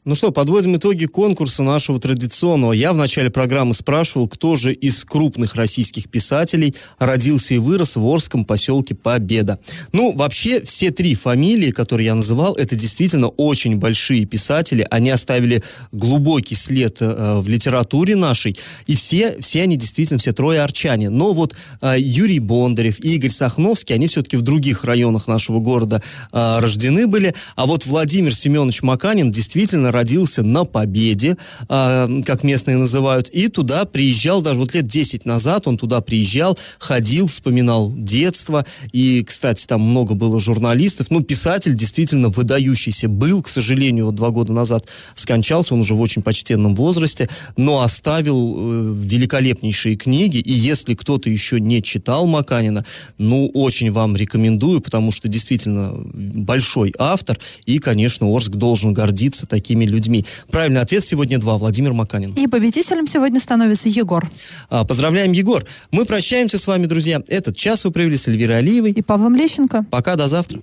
Ну 0.06 0.16
что, 0.16 0.32
подводим 0.32 0.76
итоги 0.76 1.06
конкурса 1.06 1.64
нашего 1.64 1.98
традиционного. 1.98 2.74
Я 2.74 2.92
в 2.92 2.98
начале 2.98 3.30
программы 3.30 3.74
спрашивал, 3.74 4.28
кто 4.28 4.58
же 4.58 4.74
из 4.74 5.06
крупных 5.06 5.56
российских 5.56 6.10
писателей 6.10 6.76
родился 7.00 7.54
и 7.54 7.58
вырос 7.58 7.96
в 7.96 8.06
Орском 8.06 8.44
поселке 8.44 8.96
Победа. 8.96 9.60
Ну, 9.94 10.12
вообще, 10.12 10.62
все 10.62 10.92
три 10.92 11.16
фамилии, 11.16 11.72
которые 11.72 12.08
я 12.08 12.16
называл, 12.16 12.54
это 12.56 12.76
действительно 12.76 13.30
очень 13.30 13.78
большие 13.78 14.26
писатели. 14.26 14.86
Они 14.90 15.10
оставили 15.10 15.64
глубокий 15.94 16.56
след 16.56 16.98
э, 17.00 17.40
в 17.40 17.48
литературе 17.48 18.18
нашей. 18.18 18.58
И 18.88 18.98
все, 18.98 19.38
все 19.40 19.62
они 19.62 19.78
действительно, 19.78 20.20
все 20.20 20.34
трое 20.34 20.64
арчане. 20.64 21.12
Но 21.12 21.32
вот 21.32 21.56
э, 21.82 21.96
Юрий 21.98 22.40
Бондарев 22.40 23.00
и 23.00 23.16
Игорь 23.16 23.32
Сахновский, 23.32 23.96
они 23.96 24.08
все-таки 24.08 24.36
в 24.36 24.42
других 24.42 24.84
районах 24.84 25.30
нашего 25.30 25.60
города 25.60 26.04
э, 26.34 26.60
рождены 26.60 27.08
были. 27.08 27.34
А 27.56 27.66
вот 27.66 27.86
Владимир 27.86 28.36
Семенович 28.36 28.84
Маканин 28.84 29.32
действительно 29.32 29.93
родился 29.94 30.44
на 30.44 30.66
Победе, 30.66 31.38
э, 31.70 32.22
как 32.26 32.44
местные 32.44 32.78
называют, 32.78 33.30
и 33.30 33.48
туда 33.48 33.86
приезжал, 33.86 34.42
даже 34.42 34.60
вот 34.60 34.74
лет 34.74 34.88
10 34.88 35.26
назад 35.26 35.68
он 35.68 35.78
туда 35.78 36.02
приезжал, 36.02 36.58
ходил, 36.80 37.28
вспоминал 37.28 37.94
детство, 37.96 38.66
и, 38.92 39.24
кстати, 39.24 39.66
там 39.66 39.82
много 39.82 40.16
было 40.16 40.40
журналистов, 40.42 41.08
ну, 41.10 41.22
писатель 41.22 41.76
действительно 41.76 42.30
выдающийся 42.30 43.08
был, 43.08 43.42
к 43.42 43.50
сожалению, 43.50 44.06
вот 44.08 44.16
два 44.16 44.32
года 44.32 44.52
назад 44.52 44.88
скончался, 45.16 45.74
он 45.74 45.82
уже 45.82 45.94
в 45.94 46.02
очень 46.02 46.22
почтенном 46.22 46.76
возрасте, 46.76 47.30
но 47.56 47.82
оставил 47.82 48.56
э, 48.58 48.96
великолепнейшие 48.98 49.96
книги, 49.96 50.38
и 50.38 50.52
если 50.52 50.96
кто-то 50.96 51.30
еще 51.30 51.60
не 51.60 51.82
читал 51.82 52.26
Маканина, 52.26 52.84
ну, 53.18 53.50
очень 53.54 53.92
вам 53.92 54.16
рекомендую, 54.16 54.82
потому 54.82 55.12
что 55.12 55.28
действительно 55.28 55.94
большой 56.14 56.94
автор, 56.98 57.40
и, 57.66 57.78
конечно, 57.78 58.28
Орск 58.28 58.52
должен 58.52 58.94
гордиться 58.94 59.46
такими 59.48 59.83
людьми. 59.86 60.26
Правильный 60.50 60.82
ответ 60.82 61.04
сегодня 61.04 61.38
два. 61.38 61.58
Владимир 61.58 61.94
Маканин. 61.94 62.34
И 62.34 62.48
победителем 62.48 63.08
сегодня 63.08 63.40
становится 63.40 63.90
Егор. 63.90 64.30
А, 64.70 64.86
поздравляем, 64.86 65.32
Егор. 65.32 65.66
Мы 65.92 66.06
прощаемся 66.06 66.58
с 66.58 66.68
вами, 66.68 66.86
друзья. 66.86 67.22
Этот 67.28 67.56
час 67.56 67.86
вы 67.86 67.92
провели 67.92 68.18
с 68.18 68.28
Эльвирой 68.28 68.58
Алиевой. 68.58 68.92
И 68.92 69.02
Павлом 69.02 69.36
Лещенко. 69.36 69.86
Пока, 69.90 70.16
до 70.16 70.28
завтра. 70.28 70.60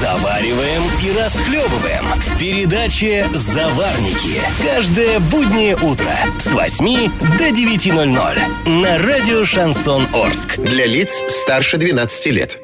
Завариваем 0.00 0.82
и 1.02 1.18
расхлебываем 1.18 2.04
в 2.20 2.38
передаче 2.38 3.26
«Заварники». 3.32 4.40
Каждое 4.62 5.20
буднее 5.20 5.76
утро 5.76 6.12
с 6.38 6.52
8 6.52 7.10
до 7.38 7.48
9.00 7.50 8.80
на 8.82 8.98
радио 8.98 9.44
«Шансон 9.44 10.06
Орск». 10.12 10.58
Для 10.58 10.86
лиц 10.86 11.22
старше 11.28 11.76
12 11.76 12.26
лет. 12.26 12.63